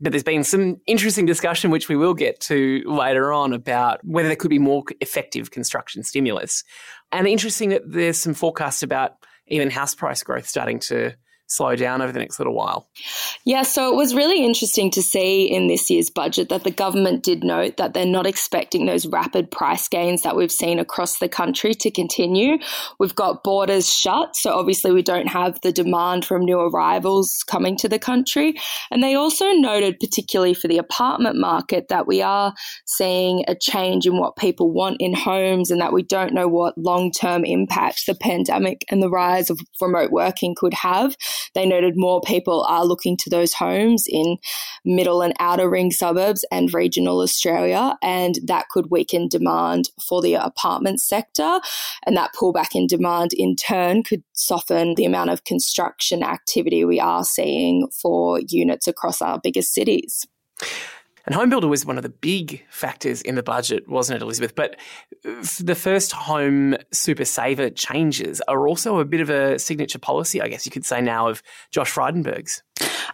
But 0.00 0.12
there's 0.12 0.22
been 0.22 0.44
some 0.44 0.76
interesting 0.86 1.26
discussion, 1.26 1.70
which 1.70 1.88
we 1.88 1.96
will 1.96 2.14
get 2.14 2.38
to 2.42 2.82
later 2.86 3.32
on, 3.32 3.52
about 3.52 4.00
whether 4.04 4.28
there 4.28 4.36
could 4.36 4.50
be 4.50 4.60
more 4.60 4.84
effective 5.00 5.50
construction 5.50 6.04
stimulus. 6.04 6.62
And 7.10 7.26
interesting 7.26 7.70
that 7.70 7.82
there's 7.84 8.18
some 8.18 8.34
forecasts 8.34 8.82
about 8.82 9.12
even 9.48 9.70
house 9.70 9.94
price 9.94 10.22
growth 10.22 10.46
starting 10.46 10.78
to 10.80 11.14
slow 11.48 11.74
down 11.74 12.02
over 12.02 12.12
the 12.12 12.18
next 12.18 12.38
little 12.38 12.54
while. 12.54 12.88
Yeah, 13.44 13.62
so 13.62 13.90
it 13.90 13.96
was 13.96 14.14
really 14.14 14.44
interesting 14.44 14.90
to 14.92 15.02
see 15.02 15.44
in 15.44 15.66
this 15.66 15.90
year's 15.90 16.10
budget 16.10 16.50
that 16.50 16.64
the 16.64 16.70
government 16.70 17.22
did 17.22 17.42
note 17.42 17.78
that 17.78 17.94
they're 17.94 18.06
not 18.06 18.26
expecting 18.26 18.86
those 18.86 19.06
rapid 19.06 19.50
price 19.50 19.88
gains 19.88 20.22
that 20.22 20.36
we've 20.36 20.52
seen 20.52 20.78
across 20.78 21.18
the 21.18 21.28
country 21.28 21.74
to 21.74 21.90
continue. 21.90 22.58
We've 22.98 23.14
got 23.14 23.42
borders 23.42 23.92
shut, 23.92 24.36
so 24.36 24.52
obviously 24.52 24.92
we 24.92 25.02
don't 25.02 25.28
have 25.28 25.58
the 25.62 25.72
demand 25.72 26.26
from 26.26 26.44
new 26.44 26.60
arrivals 26.60 27.42
coming 27.46 27.76
to 27.78 27.88
the 27.88 27.98
country. 27.98 28.54
And 28.90 29.02
they 29.02 29.14
also 29.14 29.50
noted, 29.52 29.98
particularly 29.98 30.52
for 30.52 30.68
the 30.68 30.78
apartment 30.78 31.36
market, 31.36 31.88
that 31.88 32.06
we 32.06 32.20
are 32.20 32.52
seeing 32.86 33.44
a 33.48 33.54
change 33.54 34.06
in 34.06 34.18
what 34.18 34.36
people 34.36 34.70
want 34.70 34.98
in 35.00 35.14
homes 35.14 35.70
and 35.70 35.80
that 35.80 35.94
we 35.94 36.02
don't 36.02 36.34
know 36.34 36.46
what 36.46 36.76
long 36.76 37.10
term 37.10 37.44
impact 37.44 38.04
the 38.06 38.14
pandemic 38.14 38.84
and 38.90 39.02
the 39.02 39.10
rise 39.10 39.48
of 39.48 39.58
remote 39.80 40.10
working 40.10 40.54
could 40.54 40.74
have. 40.74 41.16
They 41.54 41.66
noted 41.66 41.94
more 41.96 42.20
people 42.20 42.64
are 42.68 42.84
looking 42.84 43.16
to 43.18 43.30
those 43.30 43.52
homes 43.52 44.06
in 44.08 44.38
middle 44.84 45.22
and 45.22 45.34
outer 45.38 45.68
ring 45.68 45.90
suburbs 45.90 46.44
and 46.50 46.72
regional 46.72 47.20
Australia, 47.20 47.96
and 48.02 48.36
that 48.44 48.68
could 48.70 48.90
weaken 48.90 49.28
demand 49.28 49.90
for 50.08 50.22
the 50.22 50.34
apartment 50.34 51.00
sector. 51.00 51.60
And 52.06 52.16
that 52.16 52.32
pullback 52.34 52.74
in 52.74 52.86
demand 52.86 53.32
in 53.32 53.56
turn 53.56 54.02
could 54.02 54.22
soften 54.32 54.94
the 54.94 55.04
amount 55.04 55.30
of 55.30 55.44
construction 55.44 56.22
activity 56.22 56.84
we 56.84 57.00
are 57.00 57.24
seeing 57.24 57.88
for 58.00 58.40
units 58.48 58.86
across 58.86 59.22
our 59.22 59.40
biggest 59.42 59.74
cities. 59.74 60.26
And 61.28 61.36
HomeBuilder 61.36 61.68
was 61.68 61.84
one 61.84 61.98
of 61.98 62.02
the 62.02 62.08
big 62.08 62.64
factors 62.70 63.20
in 63.20 63.34
the 63.34 63.42
budget, 63.42 63.86
wasn't 63.86 64.16
it, 64.16 64.22
Elizabeth? 64.22 64.54
But 64.54 64.76
uh, 65.26 65.44
the 65.60 65.74
first 65.74 66.12
home 66.12 66.74
super 66.90 67.26
saver 67.26 67.68
changes 67.68 68.40
are 68.48 68.66
also 68.66 68.98
a 68.98 69.04
bit 69.04 69.20
of 69.20 69.28
a 69.28 69.58
signature 69.58 69.98
policy, 69.98 70.40
I 70.40 70.48
guess 70.48 70.64
you 70.64 70.72
could 70.72 70.86
say 70.86 71.02
now, 71.02 71.28
of 71.28 71.42
Josh 71.70 71.92
Frydenberg's. 71.92 72.62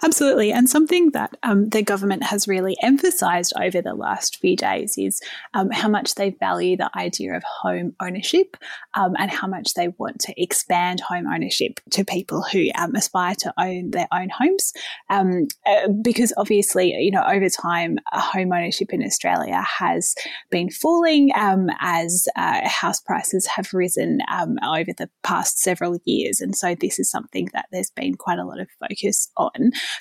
Absolutely. 0.03 0.53
And 0.53 0.69
something 0.69 1.11
that 1.13 1.37
um, 1.43 1.71
the 1.71 1.83
government 1.83 2.25
has 2.25 2.47
really 2.47 2.77
emphasised 2.83 3.53
over 3.59 3.81
the 3.81 3.95
last 3.95 4.39
few 4.39 4.57
days 4.57 4.99
is 4.99 5.21
um, 5.55 5.71
how 5.71 5.89
much 5.89 6.15
they 6.15 6.31
value 6.31 6.77
the 6.77 6.91
idea 6.97 7.35
of 7.35 7.43
home 7.43 7.95
ownership 8.03 8.57
um, 8.95 9.15
and 9.19 9.31
how 9.31 9.47
much 9.47 9.75
they 9.75 9.89
want 9.99 10.21
to 10.21 10.43
expand 10.43 11.01
home 11.01 11.27
ownership 11.27 11.81
to 11.91 12.05
people 12.05 12.43
who 12.43 12.67
um, 12.77 12.95
aspire 12.95 13.35
to 13.37 13.55
own 13.59 13.93
their 13.93 14.09
own 14.13 14.29
homes. 14.29 14.73
Um, 15.09 15.49
uh, 15.67 15.89
because 16.03 16.35
obviously, 16.37 16.93
you 16.93 17.11
know, 17.11 17.25
over 17.27 17.49
time, 17.49 17.99
home 18.13 18.53
ownership 18.53 18.93
in 18.93 19.03
Australia 19.03 19.63
has 19.63 20.15
been 20.51 20.71
falling 20.71 21.31
um, 21.35 21.69
as 21.81 22.29
uh, 22.37 22.69
house 22.69 23.01
prices 23.01 23.47
have 23.47 23.73
risen 23.73 24.19
over 24.67 24.93
the 24.97 25.09
past 25.23 25.59
several 25.59 25.99
years. 26.05 26.41
And 26.41 26.55
so 26.55 26.75
this 26.75 26.99
is 26.99 27.11
something 27.11 27.49
that 27.53 27.67
there's 27.73 27.91
been 27.91 28.17
quite 28.17 28.39
a 28.39 28.45
lot 28.45 28.61
of 28.61 28.69
focus 28.81 29.31
on. 29.37 29.54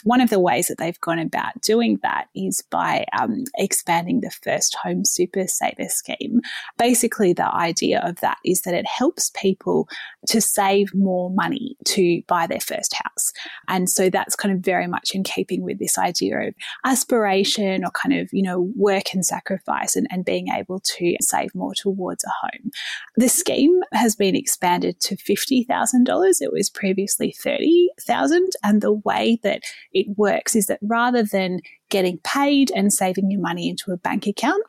One 0.04 0.22
of 0.22 0.30
the 0.30 0.40
ways 0.40 0.68
that 0.68 0.78
they've 0.78 1.00
gone 1.02 1.20
about 1.20 1.62
doing 1.62 2.00
that 2.04 2.28
is 2.36 2.64
by 2.70 3.06
um, 3.20 3.46
expanding 3.58 4.22
the 4.22 4.32
First 4.32 4.76
Home 4.84 5.06
Super 5.06 5.48
Saver 5.48 5.90
scheme. 5.90 6.42
Basically, 6.78 7.34
the 7.34 7.54
idea 7.54 8.02
of 8.04 8.20
that 8.22 8.38
is 8.46 8.62
that 8.62 8.74
it 8.74 8.86
helps 8.86 9.32
people 9.36 9.88
to 10.28 10.42
save 10.42 10.94
more 10.94 11.30
money 11.30 11.76
to 11.86 12.22
buy 12.28 12.48
their 12.48 12.60
first 12.60 12.94
house. 12.94 13.32
And 13.68 13.90
so 13.90 14.10
that's 14.10 14.36
kind 14.36 14.54
of 14.54 14.62
very 14.62 14.88
much 14.88 15.12
in 15.14 15.24
keeping 15.24 15.64
with 15.64 15.80
this 15.80 15.98
idea 15.98 16.48
of 16.48 16.54
aspiration 16.86 17.84
or 17.84 17.92
kind 17.92 18.14
of, 18.14 18.30
you 18.32 18.44
know, 18.44 18.72
work 18.76 19.14
and 19.14 19.26
sacrifice 19.26 19.96
and, 19.96 20.08
and 20.10 20.26
being 20.26 20.48
able 20.50 20.80
to 20.80 21.16
save 21.22 21.54
more 21.56 21.74
towards 21.76 22.24
a 22.24 22.32
home. 22.42 22.72
The 23.16 23.30
scheme 23.30 23.82
has 23.92 24.16
been 24.16 24.36
expanded 24.36 25.00
to 25.02 25.16
$50,000. 25.16 26.42
It 26.42 26.52
was 26.52 26.70
previously 26.70 27.36
30,000 27.40 28.50
and 28.64 28.82
the 28.82 28.94
way 28.94 29.40
that 29.44 29.62
it 29.94 30.08
works 30.18 30.56
is 30.56 30.66
that 30.66 30.80
rather 30.82 31.24
than 31.24 31.60
getting 31.90 32.18
paid 32.24 32.72
and 32.76 32.92
saving 32.92 33.30
your 33.32 33.42
money 33.42 33.70
into 33.70 33.92
a 33.92 33.98
bank 33.98 34.28
account, 34.28 34.64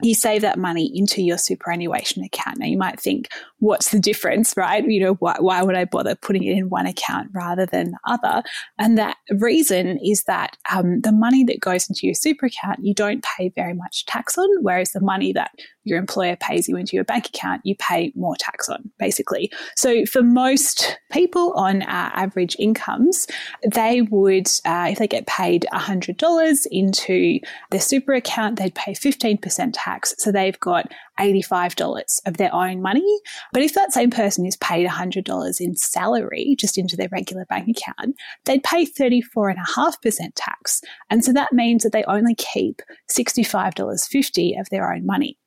you 0.00 0.14
save 0.14 0.42
that 0.42 0.58
money 0.58 0.90
into 0.94 1.22
your 1.22 1.38
superannuation 1.38 2.22
account. 2.22 2.58
Now 2.58 2.66
you 2.66 2.78
might 2.78 3.00
think, 3.00 3.28
what's 3.58 3.90
the 3.90 3.98
difference, 3.98 4.56
right? 4.56 4.84
You 4.84 5.00
know, 5.00 5.14
why, 5.14 5.34
why 5.40 5.60
would 5.62 5.74
I 5.74 5.86
bother 5.86 6.14
putting 6.14 6.44
it 6.44 6.56
in 6.56 6.68
one 6.68 6.86
account 6.86 7.30
rather 7.32 7.66
than 7.66 7.90
the 7.90 7.98
other? 8.04 8.44
And 8.78 8.96
that 8.96 9.16
reason 9.30 9.98
is 9.98 10.22
that 10.24 10.56
um, 10.72 11.00
the 11.00 11.10
money 11.10 11.42
that 11.44 11.58
goes 11.58 11.88
into 11.88 12.06
your 12.06 12.14
super 12.14 12.46
account, 12.46 12.84
you 12.84 12.94
don't 12.94 13.24
pay 13.24 13.48
very 13.48 13.74
much 13.74 14.06
tax 14.06 14.38
on, 14.38 14.48
whereas 14.62 14.92
the 14.92 15.00
money 15.00 15.32
that 15.32 15.50
your 15.88 15.98
employer 15.98 16.36
pays 16.36 16.68
you 16.68 16.76
into 16.76 16.94
your 16.94 17.04
bank 17.04 17.26
account, 17.28 17.62
you 17.64 17.74
pay 17.76 18.12
more 18.14 18.36
tax 18.36 18.68
on, 18.68 18.90
basically. 18.98 19.50
So 19.76 20.04
for 20.06 20.22
most 20.22 20.98
people 21.10 21.52
on 21.54 21.82
uh, 21.82 22.10
average 22.14 22.56
incomes, 22.58 23.26
they 23.70 24.02
would, 24.02 24.48
uh, 24.64 24.88
if 24.90 24.98
they 24.98 25.08
get 25.08 25.26
paid 25.26 25.66
$100 25.72 26.66
into 26.70 27.40
their 27.70 27.80
super 27.80 28.14
account, 28.14 28.58
they'd 28.58 28.74
pay 28.74 28.92
15% 28.92 29.70
tax. 29.72 30.14
So 30.18 30.30
they've 30.30 30.58
got 30.60 30.92
$85 31.18 32.20
of 32.26 32.36
their 32.36 32.54
own 32.54 32.80
money. 32.80 33.20
But 33.52 33.62
if 33.62 33.74
that 33.74 33.92
same 33.92 34.10
person 34.10 34.46
is 34.46 34.56
paid 34.56 34.88
$100 34.88 35.60
in 35.60 35.76
salary 35.76 36.54
just 36.58 36.78
into 36.78 36.96
their 36.96 37.08
regular 37.10 37.44
bank 37.46 37.68
account, 37.68 38.16
they'd 38.44 38.62
pay 38.62 38.86
34.5% 38.86 39.56
tax. 40.34 40.80
And 41.10 41.24
so 41.24 41.32
that 41.32 41.52
means 41.52 41.82
that 41.82 41.92
they 41.92 42.04
only 42.04 42.34
keep 42.34 42.82
$65.50 43.10 44.60
of 44.60 44.68
their 44.70 44.92
own 44.92 45.06
money. 45.06 45.38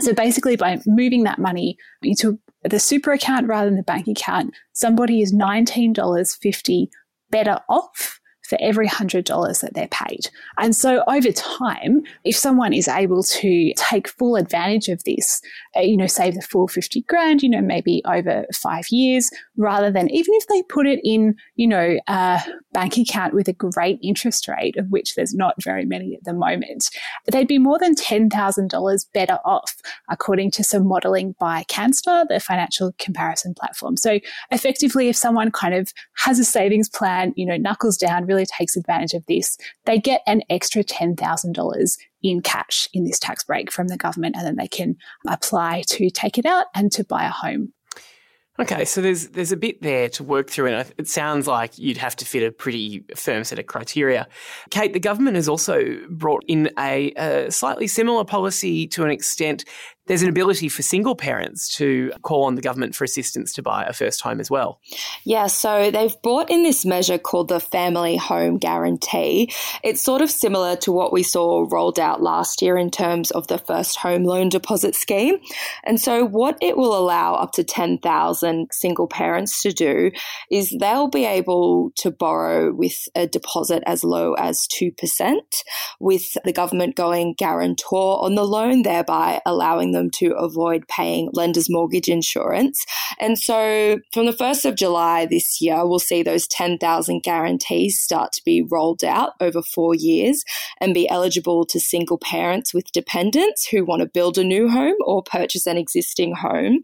So 0.00 0.14
basically, 0.14 0.56
by 0.56 0.80
moving 0.86 1.24
that 1.24 1.38
money 1.38 1.76
into 2.02 2.38
the 2.62 2.78
super 2.78 3.12
account 3.12 3.46
rather 3.46 3.66
than 3.66 3.76
the 3.76 3.82
bank 3.82 4.08
account, 4.08 4.54
somebody 4.72 5.20
is 5.20 5.32
$19.50 5.32 6.88
better 7.30 7.60
off 7.68 8.20
for 8.52 8.58
every 8.60 8.86
$100 8.86 9.60
that 9.62 9.72
they're 9.72 9.88
paid. 9.88 10.28
And 10.58 10.76
so 10.76 11.02
over 11.08 11.32
time, 11.32 12.02
if 12.24 12.36
someone 12.36 12.74
is 12.74 12.86
able 12.86 13.22
to 13.22 13.72
take 13.78 14.08
full 14.08 14.36
advantage 14.36 14.88
of 14.88 15.02
this, 15.04 15.40
uh, 15.74 15.80
you 15.80 15.96
know, 15.96 16.06
save 16.06 16.34
the 16.34 16.42
full 16.42 16.68
50 16.68 17.00
grand, 17.08 17.42
you 17.42 17.48
know, 17.48 17.62
maybe 17.62 18.02
over 18.04 18.44
five 18.54 18.84
years, 18.90 19.30
rather 19.56 19.90
than 19.90 20.10
even 20.10 20.34
if 20.34 20.46
they 20.48 20.62
put 20.64 20.86
it 20.86 21.00
in, 21.02 21.34
you 21.56 21.66
know, 21.66 21.98
a 22.08 22.42
bank 22.74 22.98
account 22.98 23.32
with 23.32 23.48
a 23.48 23.54
great 23.54 23.98
interest 24.02 24.46
rate, 24.48 24.76
of 24.76 24.90
which 24.90 25.14
there's 25.14 25.32
not 25.32 25.54
very 25.62 25.86
many 25.86 26.14
at 26.14 26.24
the 26.24 26.34
moment, 26.34 26.90
they'd 27.30 27.48
be 27.48 27.58
more 27.58 27.78
than 27.78 27.94
$10,000 27.94 29.06
better 29.14 29.38
off, 29.46 29.76
according 30.10 30.50
to 30.50 30.62
some 30.62 30.86
modeling 30.86 31.34
by 31.40 31.64
Canstar, 31.70 32.26
the 32.28 32.38
financial 32.38 32.94
comparison 32.98 33.54
platform. 33.54 33.96
So 33.96 34.20
effectively, 34.50 35.08
if 35.08 35.16
someone 35.16 35.50
kind 35.50 35.72
of 35.72 35.90
has 36.16 36.38
a 36.38 36.44
savings 36.44 36.90
plan, 36.90 37.32
you 37.34 37.46
know, 37.46 37.56
knuckles 37.56 37.96
down, 37.96 38.26
really 38.26 38.41
takes 38.46 38.76
advantage 38.76 39.14
of 39.14 39.24
this, 39.26 39.56
they 39.84 39.98
get 39.98 40.22
an 40.26 40.42
extra 40.50 40.82
$10,000 40.84 41.96
in 42.22 42.40
cash 42.40 42.88
in 42.92 43.04
this 43.04 43.18
tax 43.18 43.44
break 43.44 43.72
from 43.72 43.88
the 43.88 43.96
government, 43.96 44.36
and 44.36 44.46
then 44.46 44.56
they 44.56 44.68
can 44.68 44.96
apply 45.26 45.82
to 45.88 46.10
take 46.10 46.38
it 46.38 46.46
out 46.46 46.66
and 46.74 46.92
to 46.92 47.04
buy 47.04 47.24
a 47.24 47.30
home. 47.30 47.72
Okay, 48.60 48.84
so 48.84 49.00
there's 49.00 49.28
there's 49.28 49.50
a 49.50 49.56
bit 49.56 49.80
there 49.80 50.10
to 50.10 50.22
work 50.22 50.50
through, 50.50 50.66
and 50.66 50.92
it 50.98 51.08
sounds 51.08 51.46
like 51.46 51.78
you'd 51.78 51.96
have 51.96 52.14
to 52.16 52.26
fit 52.26 52.42
a 52.42 52.52
pretty 52.52 53.02
firm 53.16 53.44
set 53.44 53.58
of 53.58 53.66
criteria. 53.66 54.28
Kate, 54.70 54.92
the 54.92 55.00
government 55.00 55.36
has 55.36 55.48
also 55.48 55.96
brought 56.10 56.44
in 56.46 56.70
a, 56.78 57.12
a 57.12 57.50
slightly 57.50 57.86
similar 57.86 58.26
policy 58.26 58.86
to 58.88 59.04
an 59.04 59.10
extent 59.10 59.64
there's 60.06 60.22
an 60.22 60.28
ability 60.28 60.68
for 60.68 60.82
single 60.82 61.14
parents 61.14 61.74
to 61.76 62.12
call 62.22 62.44
on 62.44 62.56
the 62.56 62.62
government 62.62 62.94
for 62.94 63.04
assistance 63.04 63.52
to 63.54 63.62
buy 63.62 63.84
a 63.84 63.92
first 63.92 64.20
home 64.20 64.40
as 64.40 64.50
well. 64.50 64.80
Yeah, 65.24 65.46
so 65.46 65.90
they've 65.90 66.14
brought 66.22 66.50
in 66.50 66.64
this 66.64 66.84
measure 66.84 67.18
called 67.18 67.48
the 67.48 67.60
Family 67.60 68.16
Home 68.16 68.58
Guarantee. 68.58 69.52
It's 69.84 70.02
sort 70.02 70.20
of 70.20 70.30
similar 70.30 70.74
to 70.76 70.92
what 70.92 71.12
we 71.12 71.22
saw 71.22 71.66
rolled 71.70 72.00
out 72.00 72.20
last 72.20 72.62
year 72.62 72.76
in 72.76 72.90
terms 72.90 73.30
of 73.30 73.46
the 73.46 73.58
first 73.58 73.96
home 73.96 74.24
loan 74.24 74.48
deposit 74.48 74.96
scheme. 74.96 75.36
And 75.84 76.00
so, 76.00 76.24
what 76.24 76.58
it 76.60 76.76
will 76.76 76.96
allow 76.96 77.34
up 77.34 77.52
to 77.52 77.64
10,000 77.64 78.68
single 78.72 79.06
parents 79.06 79.62
to 79.62 79.72
do 79.72 80.10
is 80.50 80.76
they'll 80.80 81.08
be 81.08 81.24
able 81.24 81.92
to 81.98 82.10
borrow 82.10 82.72
with 82.72 83.08
a 83.14 83.26
deposit 83.26 83.82
as 83.86 84.02
low 84.02 84.34
as 84.34 84.66
2%, 84.68 84.92
with 86.00 86.36
the 86.44 86.52
government 86.52 86.96
going 86.96 87.34
guarantor 87.38 88.24
on 88.24 88.34
the 88.34 88.44
loan, 88.44 88.82
thereby 88.82 89.40
allowing 89.46 89.91
them 89.92 90.10
to 90.10 90.34
avoid 90.34 90.86
paying 90.88 91.30
lender's 91.32 91.70
mortgage 91.70 92.08
insurance. 92.08 92.84
And 93.20 93.38
so 93.38 93.98
from 94.12 94.26
the 94.26 94.32
1st 94.32 94.64
of 94.64 94.76
July 94.76 95.26
this 95.26 95.60
year, 95.60 95.86
we'll 95.86 95.98
see 95.98 96.22
those 96.22 96.46
10,000 96.48 97.22
guarantees 97.22 97.98
start 97.98 98.32
to 98.32 98.44
be 98.44 98.62
rolled 98.62 99.04
out 99.04 99.32
over 99.40 99.62
four 99.62 99.94
years 99.94 100.44
and 100.80 100.94
be 100.94 101.08
eligible 101.08 101.64
to 101.66 101.80
single 101.80 102.18
parents 102.18 102.74
with 102.74 102.92
dependents 102.92 103.66
who 103.68 103.84
want 103.84 104.00
to 104.00 104.08
build 104.08 104.38
a 104.38 104.44
new 104.44 104.68
home 104.68 104.96
or 105.04 105.22
purchase 105.22 105.66
an 105.66 105.76
existing 105.76 106.34
home. 106.34 106.80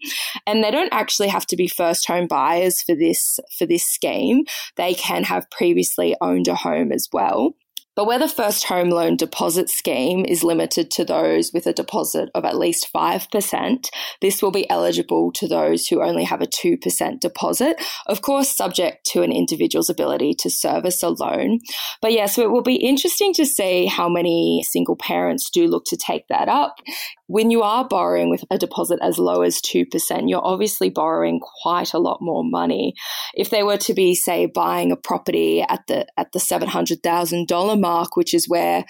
And 0.46 0.62
they 0.62 0.70
don't 0.70 0.92
actually 0.92 1.28
have 1.28 1.46
to 1.46 1.56
be 1.56 1.68
first 1.68 2.06
home 2.06 2.26
buyers 2.26 2.82
for 2.82 2.94
this, 2.94 3.40
for 3.56 3.66
this 3.66 3.84
scheme. 3.84 4.44
They 4.76 4.94
can 4.94 5.24
have 5.24 5.50
previously 5.50 6.16
owned 6.20 6.48
a 6.48 6.54
home 6.54 6.92
as 6.92 7.08
well. 7.12 7.54
But 7.98 8.06
where 8.06 8.20
the 8.20 8.28
first 8.28 8.62
home 8.62 8.90
loan 8.90 9.16
deposit 9.16 9.68
scheme 9.68 10.24
is 10.24 10.44
limited 10.44 10.88
to 10.92 11.04
those 11.04 11.52
with 11.52 11.66
a 11.66 11.72
deposit 11.72 12.28
of 12.32 12.44
at 12.44 12.56
least 12.56 12.88
5%, 12.94 13.88
this 14.20 14.40
will 14.40 14.52
be 14.52 14.70
eligible 14.70 15.32
to 15.32 15.48
those 15.48 15.88
who 15.88 16.00
only 16.00 16.22
have 16.22 16.40
a 16.40 16.46
2% 16.46 17.18
deposit, 17.18 17.82
of 18.06 18.22
course, 18.22 18.56
subject 18.56 19.04
to 19.06 19.22
an 19.22 19.32
individual's 19.32 19.90
ability 19.90 20.34
to 20.34 20.48
service 20.48 21.02
a 21.02 21.08
loan. 21.08 21.58
But 22.00 22.12
yeah, 22.12 22.26
so 22.26 22.42
it 22.42 22.52
will 22.52 22.62
be 22.62 22.76
interesting 22.76 23.34
to 23.34 23.44
see 23.44 23.86
how 23.86 24.08
many 24.08 24.62
single 24.70 24.94
parents 24.94 25.50
do 25.50 25.66
look 25.66 25.82
to 25.86 25.96
take 25.96 26.28
that 26.28 26.48
up 26.48 26.76
when 27.28 27.50
you 27.50 27.62
are 27.62 27.86
borrowing 27.86 28.30
with 28.30 28.42
a 28.50 28.56
deposit 28.56 28.98
as 29.02 29.18
low 29.18 29.42
as 29.42 29.60
2%, 29.60 29.84
you're 30.30 30.44
obviously 30.44 30.88
borrowing 30.88 31.40
quite 31.62 31.92
a 31.92 31.98
lot 31.98 32.18
more 32.22 32.42
money. 32.42 32.94
If 33.34 33.50
they 33.50 33.62
were 33.62 33.76
to 33.76 33.92
be, 33.92 34.14
say, 34.14 34.46
buying 34.46 34.90
a 34.90 34.96
property 34.96 35.60
at 35.60 35.86
the, 35.88 36.06
at 36.18 36.32
the 36.32 36.38
$700,000 36.38 37.80
mark, 37.80 37.87
which 38.16 38.34
is 38.34 38.48
where 38.48 38.84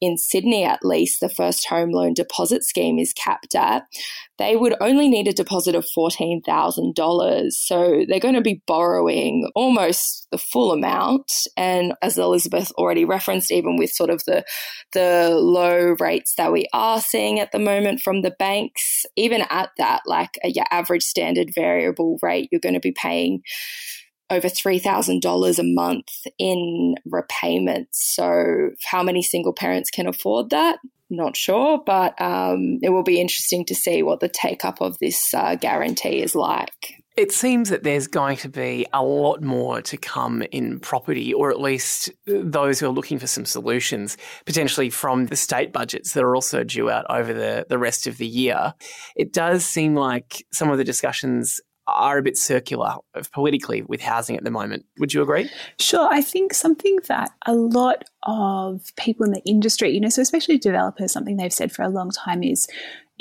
in 0.00 0.18
Sydney, 0.18 0.64
at 0.64 0.84
least, 0.84 1.20
the 1.20 1.28
first 1.28 1.66
home 1.66 1.90
loan 1.90 2.12
deposit 2.12 2.64
scheme 2.64 2.98
is 2.98 3.12
capped 3.12 3.54
at, 3.54 3.84
they 4.38 4.56
would 4.56 4.74
only 4.80 5.08
need 5.08 5.28
a 5.28 5.32
deposit 5.32 5.76
of 5.76 5.86
$14,000. 5.96 7.52
So 7.52 8.04
they're 8.08 8.18
going 8.18 8.34
to 8.34 8.40
be 8.40 8.62
borrowing 8.66 9.48
almost 9.54 10.26
the 10.32 10.38
full 10.38 10.72
amount. 10.72 11.30
And 11.56 11.94
as 12.02 12.18
Elizabeth 12.18 12.72
already 12.72 13.04
referenced, 13.04 13.52
even 13.52 13.76
with 13.76 13.90
sort 13.90 14.10
of 14.10 14.24
the, 14.24 14.44
the 14.92 15.30
low 15.38 15.94
rates 16.00 16.34
that 16.36 16.52
we 16.52 16.66
are 16.72 17.00
seeing 17.00 17.38
at 17.38 17.52
the 17.52 17.60
moment 17.60 18.00
from 18.00 18.22
the 18.22 18.34
banks, 18.38 19.04
even 19.16 19.44
at 19.50 19.70
that, 19.78 20.02
like 20.06 20.30
your 20.44 20.66
average 20.72 21.04
standard 21.04 21.50
variable 21.54 22.18
rate, 22.22 22.48
you're 22.50 22.60
going 22.60 22.74
to 22.74 22.80
be 22.80 22.92
paying 22.92 23.42
over 24.32 24.48
$3,000 24.48 25.58
a 25.58 25.62
month 25.62 26.08
in 26.38 26.94
repayments. 27.04 28.14
So, 28.14 28.70
how 28.84 29.02
many 29.02 29.22
single 29.22 29.52
parents 29.52 29.90
can 29.90 30.06
afford 30.06 30.50
that? 30.50 30.78
Not 31.10 31.36
sure, 31.36 31.82
but 31.84 32.18
um, 32.20 32.78
it 32.82 32.88
will 32.88 33.02
be 33.02 33.20
interesting 33.20 33.66
to 33.66 33.74
see 33.74 34.02
what 34.02 34.20
the 34.20 34.30
take 34.30 34.64
up 34.64 34.80
of 34.80 34.98
this 34.98 35.34
uh, 35.34 35.56
guarantee 35.56 36.22
is 36.22 36.34
like. 36.34 37.02
It 37.14 37.30
seems 37.30 37.68
that 37.68 37.82
there's 37.82 38.06
going 38.06 38.38
to 38.38 38.48
be 38.48 38.86
a 38.94 39.04
lot 39.04 39.42
more 39.42 39.82
to 39.82 39.98
come 39.98 40.40
in 40.50 40.80
property, 40.80 41.34
or 41.34 41.50
at 41.50 41.60
least 41.60 42.10
those 42.26 42.80
who 42.80 42.86
are 42.86 42.92
looking 42.92 43.18
for 43.18 43.26
some 43.26 43.44
solutions, 43.44 44.16
potentially 44.46 44.88
from 44.88 45.26
the 45.26 45.36
state 45.36 45.74
budgets 45.74 46.14
that 46.14 46.24
are 46.24 46.34
also 46.34 46.64
due 46.64 46.88
out 46.88 47.04
over 47.10 47.34
the, 47.34 47.66
the 47.68 47.76
rest 47.76 48.06
of 48.06 48.16
the 48.16 48.26
year. 48.26 48.72
It 49.14 49.34
does 49.34 49.66
seem 49.66 49.94
like 49.94 50.46
some 50.50 50.70
of 50.70 50.78
the 50.78 50.84
discussions 50.84 51.60
are 51.86 52.18
a 52.18 52.22
bit 52.22 52.36
circular 52.36 52.94
politically 53.32 53.82
with 53.82 54.00
housing 54.00 54.36
at 54.36 54.44
the 54.44 54.50
moment. 54.50 54.84
Would 54.98 55.12
you 55.12 55.22
agree? 55.22 55.50
Sure. 55.78 56.08
I 56.10 56.22
think 56.22 56.54
something 56.54 56.98
that 57.08 57.30
a 57.46 57.54
lot 57.54 58.04
of 58.24 58.82
people 58.96 59.26
in 59.26 59.32
the 59.32 59.42
industry, 59.44 59.90
you 59.90 60.00
know, 60.00 60.08
so 60.08 60.22
especially 60.22 60.58
developers, 60.58 61.12
something 61.12 61.36
they've 61.36 61.52
said 61.52 61.72
for 61.72 61.82
a 61.82 61.88
long 61.88 62.10
time 62.10 62.42
is 62.42 62.68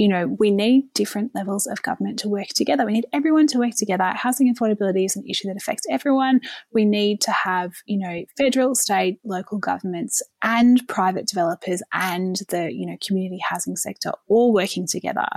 you 0.02 0.08
know, 0.08 0.36
we 0.40 0.52
need 0.52 0.92
different 0.94 1.32
levels 1.36 1.68
of 1.68 1.82
government 1.84 2.18
to 2.20 2.30
work 2.30 2.48
together. 2.48 2.86
We 2.86 2.94
need 2.94 3.06
everyone 3.14 3.46
to 3.48 3.60
work 3.60 3.76
together. 3.78 4.06
Housing 4.16 4.54
affordability 4.54 5.06
is 5.06 5.16
an 5.16 5.24
issue 5.30 5.48
that 5.50 5.58
affects 5.58 5.86
everyone. 5.92 6.40
We 6.74 6.86
need 6.86 7.22
to 7.22 7.32
have, 7.32 7.74
you 7.86 8.00
know, 8.00 8.24
federal, 8.38 8.74
state, 8.74 9.20
local 9.24 9.60
governments 9.60 10.24
and 10.42 10.82
private 10.88 11.28
developers 11.28 11.84
and 11.94 12.38
the, 12.50 12.72
you 12.74 12.88
know, 12.88 12.98
community 13.06 13.40
housing 13.48 13.76
sector 13.76 14.14
all 14.28 14.54
working 14.54 14.88
together 14.88 15.28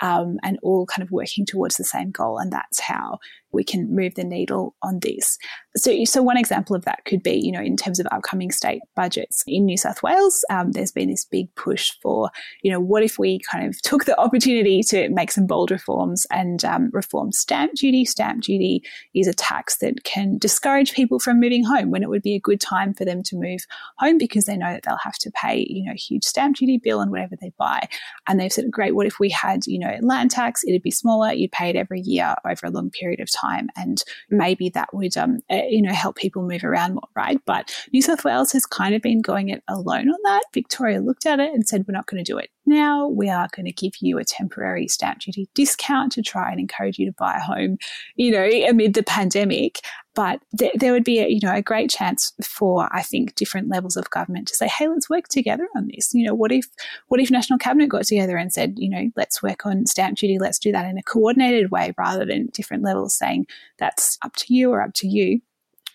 um, 0.00 0.38
and 0.42 0.58
all 0.62 0.86
kind 0.86 1.02
of 1.02 1.10
working 1.10 1.46
towards 1.46 1.76
the 1.76 1.84
same 1.84 2.10
goal. 2.10 2.38
And 2.38 2.52
that's 2.52 2.80
how 2.80 3.18
we 3.56 3.64
can 3.64 3.94
move 3.94 4.14
the 4.14 4.24
needle 4.24 4.74
on 4.82 5.00
this. 5.00 5.38
So, 5.76 6.04
so 6.04 6.22
one 6.22 6.36
example 6.36 6.76
of 6.76 6.84
that 6.84 7.04
could 7.04 7.22
be, 7.22 7.34
you 7.34 7.52
know, 7.52 7.60
in 7.60 7.76
terms 7.76 7.98
of 7.98 8.06
upcoming 8.10 8.50
state 8.50 8.80
budgets 8.94 9.42
in 9.46 9.64
New 9.64 9.76
South 9.76 10.02
Wales, 10.02 10.44
um, 10.50 10.72
there's 10.72 10.92
been 10.92 11.10
this 11.10 11.24
big 11.24 11.54
push 11.54 11.90
for, 12.02 12.30
you 12.62 12.70
know, 12.70 12.80
what 12.80 13.02
if 13.02 13.18
we 13.18 13.40
kind 13.50 13.66
of 13.66 13.80
took 13.82 14.04
the 14.04 14.18
opportunity 14.26 14.82
to 14.84 15.08
make 15.10 15.30
some 15.30 15.46
bold 15.46 15.70
reforms 15.70 16.26
and 16.30 16.64
um, 16.64 16.90
reform 16.92 17.32
stamp 17.32 17.74
duty? 17.74 18.04
Stamp 18.04 18.42
duty 18.42 18.82
is 19.14 19.26
a 19.26 19.34
tax 19.34 19.78
that 19.78 20.04
can 20.04 20.38
discourage 20.38 20.92
people 20.92 21.18
from 21.18 21.40
moving 21.40 21.64
home 21.64 21.90
when 21.90 22.02
it 22.02 22.08
would 22.08 22.22
be 22.22 22.34
a 22.34 22.40
good 22.40 22.60
time 22.60 22.94
for 22.94 23.04
them 23.04 23.22
to 23.22 23.36
move 23.36 23.60
home 23.98 24.18
because 24.18 24.44
they 24.44 24.56
know 24.56 24.72
that 24.72 24.82
they'll 24.82 24.96
have 24.96 25.18
to 25.18 25.30
pay, 25.30 25.66
you 25.68 25.84
know, 25.84 25.94
huge 25.94 26.24
stamp 26.24 26.56
duty 26.56 26.78
bill 26.82 27.00
on 27.00 27.10
whatever 27.10 27.36
they 27.40 27.52
buy. 27.58 27.88
And 28.26 28.38
they've 28.38 28.52
said, 28.52 28.70
great, 28.70 28.94
what 28.94 29.06
if 29.06 29.18
we 29.18 29.30
had, 29.30 29.66
you 29.66 29.78
know, 29.78 29.85
land 30.00 30.30
tax? 30.30 30.62
It'd 30.66 30.82
be 30.82 30.90
smaller. 30.90 31.32
You'd 31.32 31.52
pay 31.52 31.70
it 31.70 31.76
every 31.76 32.00
year 32.00 32.34
over 32.48 32.66
a 32.66 32.70
long 32.70 32.90
period 32.90 33.20
of 33.20 33.30
time. 33.32 33.68
And 33.76 34.02
maybe 34.30 34.68
that 34.70 34.92
would, 34.92 35.16
um, 35.16 35.38
uh, 35.50 35.62
you 35.68 35.82
know, 35.82 35.92
help 35.92 36.16
people 36.16 36.42
move 36.42 36.64
around 36.64 36.94
more, 36.94 37.08
right? 37.14 37.40
But 37.46 37.74
New 37.92 38.02
South 38.02 38.24
Wales 38.24 38.52
has 38.52 38.66
kind 38.66 38.94
of 38.94 39.02
been 39.02 39.20
going 39.20 39.48
it 39.48 39.62
alone 39.68 40.08
on 40.08 40.18
that. 40.24 40.42
Victoria 40.52 41.00
looked 41.00 41.26
at 41.26 41.40
it 41.40 41.52
and 41.52 41.66
said, 41.66 41.84
we're 41.86 41.92
not 41.92 42.06
going 42.06 42.22
to 42.22 42.32
do 42.32 42.38
it 42.38 42.50
now. 42.66 43.06
We 43.08 43.28
are 43.28 43.48
going 43.54 43.66
to 43.66 43.72
give 43.72 43.94
you 44.00 44.18
a 44.18 44.24
temporary 44.24 44.88
stamp 44.88 45.20
duty 45.20 45.48
discount 45.54 46.12
to 46.12 46.22
try 46.22 46.50
and 46.50 46.60
encourage 46.60 46.98
you 46.98 47.06
to 47.06 47.12
buy 47.12 47.36
a 47.36 47.40
home, 47.40 47.78
you 48.16 48.30
know, 48.30 48.44
amid 48.68 48.94
the 48.94 49.02
pandemic. 49.02 49.80
But 50.14 50.40
th- 50.58 50.72
there 50.74 50.92
would 50.92 51.04
be 51.04 51.18
a, 51.20 51.28
you 51.28 51.40
know, 51.42 51.54
a 51.54 51.60
great 51.60 51.90
chance 51.90 52.32
for, 52.42 52.88
I 52.90 53.02
think, 53.02 53.34
different 53.34 53.68
levels 53.68 53.96
of 53.96 54.08
government 54.10 54.48
to 54.48 54.54
say, 54.54 54.66
hey, 54.66 54.88
let's 54.88 55.10
work 55.10 55.28
together 55.28 55.68
on 55.76 55.88
this. 55.94 56.14
You 56.14 56.26
know, 56.26 56.34
what 56.34 56.52
if, 56.52 56.66
what 57.08 57.20
if 57.20 57.30
National 57.30 57.58
Cabinet 57.58 57.90
got 57.90 58.04
together 58.04 58.36
and 58.38 58.52
said, 58.52 58.74
you 58.76 58.88
know, 58.88 59.10
let's 59.16 59.42
work 59.42 59.66
on 59.66 59.86
stamp 59.86 60.16
duty, 60.16 60.38
let's 60.38 60.58
do 60.58 60.72
that 60.72 60.86
in 60.86 60.96
a 60.96 61.02
coordinated 61.02 61.70
way 61.70 61.92
rather 61.98 62.24
than 62.24 62.46
different 62.46 62.82
levels 62.82 63.14
saying 63.14 63.46
that's 63.78 64.18
up 64.22 64.34
to 64.36 64.54
you 64.54 64.70
or 64.70 64.80
up 64.80 64.94
to 64.94 65.06
you 65.06 65.40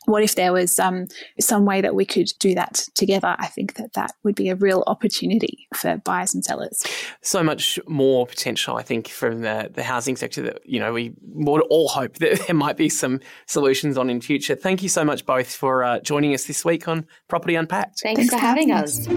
what 0.06 0.24
if 0.24 0.36
there 0.36 0.52
was 0.52 0.80
um, 0.80 1.08
some 1.40 1.66
way 1.66 1.82
that 1.82 1.94
we 1.94 2.06
could 2.06 2.32
do 2.40 2.56
that 2.56 2.86
together? 2.96 3.36
I 3.38 3.48
think 3.48 3.76
that 3.76 3.94
that 3.94 4.14
would 4.24 4.36
be 4.36 4.50
a 4.50 4.56
real 4.56 4.84
opportunity 4.88 5.68
for 5.76 5.98
buyers 5.98 6.34
and 6.34 6.44
sellers. 6.44 6.84
So 7.22 7.44
much 7.44 7.80
more 7.88 8.26
potential, 8.26 8.78
I 8.78 8.84
think, 8.84 9.08
from 9.08 9.42
the, 9.42 9.70
the 9.72 9.84
housing 9.84 10.16
sector 10.16 10.42
that, 10.44 10.60
you 10.66 10.80
know, 10.80 10.94
we 10.94 11.14
would 11.22 11.62
all 11.70 11.88
hope 11.88 12.16
that 12.18 12.40
there 12.48 12.56
might 12.56 12.78
be 12.78 12.90
some 12.90 13.20
solutions 13.46 13.98
on 13.98 14.10
in 14.10 14.22
future. 14.22 14.56
Thank 14.56 14.82
you 14.82 14.90
so 14.90 15.06
much 15.06 15.26
both 15.26 15.54
for 15.54 15.84
uh, 15.84 16.00
joining 16.00 16.34
us 16.34 16.46
this 16.46 16.66
week 16.66 16.88
on 16.88 17.06
Property 17.28 17.56
Unpacked. 17.56 18.00
Thanks, 18.02 18.20
Thanks 18.20 18.34
for 18.34 18.40
having 18.40 18.72
us. 18.72 19.08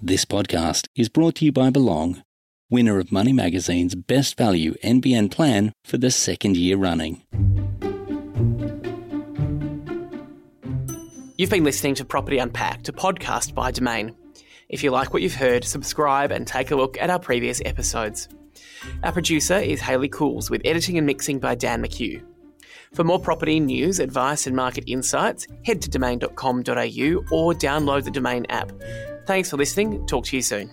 This 0.00 0.24
podcast 0.24 0.86
is 0.94 1.08
brought 1.08 1.34
to 1.36 1.44
you 1.44 1.52
by 1.52 1.68
Belong, 1.68 2.22
winner 2.70 2.98
of 2.98 3.10
Money 3.10 3.32
Magazine's 3.32 3.94
Best 3.94 4.36
Value 4.38 4.74
NBN 4.84 5.30
plan 5.30 5.72
for 5.84 5.98
the 5.98 6.10
second 6.10 6.56
year 6.56 6.76
running. 6.76 7.65
You've 11.38 11.50
been 11.50 11.64
listening 11.64 11.94
to 11.96 12.04
Property 12.06 12.38
Unpacked, 12.38 12.88
a 12.88 12.94
podcast 12.94 13.52
by 13.52 13.70
Domain. 13.70 14.16
If 14.70 14.82
you 14.82 14.90
like 14.90 15.12
what 15.12 15.20
you've 15.20 15.34
heard, 15.34 15.64
subscribe 15.64 16.30
and 16.30 16.46
take 16.46 16.70
a 16.70 16.76
look 16.76 16.96
at 16.98 17.10
our 17.10 17.18
previous 17.18 17.60
episodes. 17.66 18.26
Our 19.02 19.12
producer 19.12 19.58
is 19.58 19.82
Hayley 19.82 20.08
Cools, 20.08 20.50
with 20.50 20.62
editing 20.64 20.96
and 20.96 21.06
mixing 21.06 21.38
by 21.38 21.54
Dan 21.54 21.82
McHugh. 21.82 22.24
For 22.94 23.04
more 23.04 23.20
property 23.20 23.60
news, 23.60 24.00
advice, 24.00 24.46
and 24.46 24.56
market 24.56 24.84
insights, 24.86 25.46
head 25.66 25.82
to 25.82 25.90
domain.com.au 25.90 27.24
or 27.30 27.52
download 27.52 28.04
the 28.04 28.10
Domain 28.10 28.46
app. 28.48 28.72
Thanks 29.26 29.50
for 29.50 29.58
listening. 29.58 30.06
Talk 30.06 30.24
to 30.26 30.36
you 30.36 30.42
soon. 30.42 30.70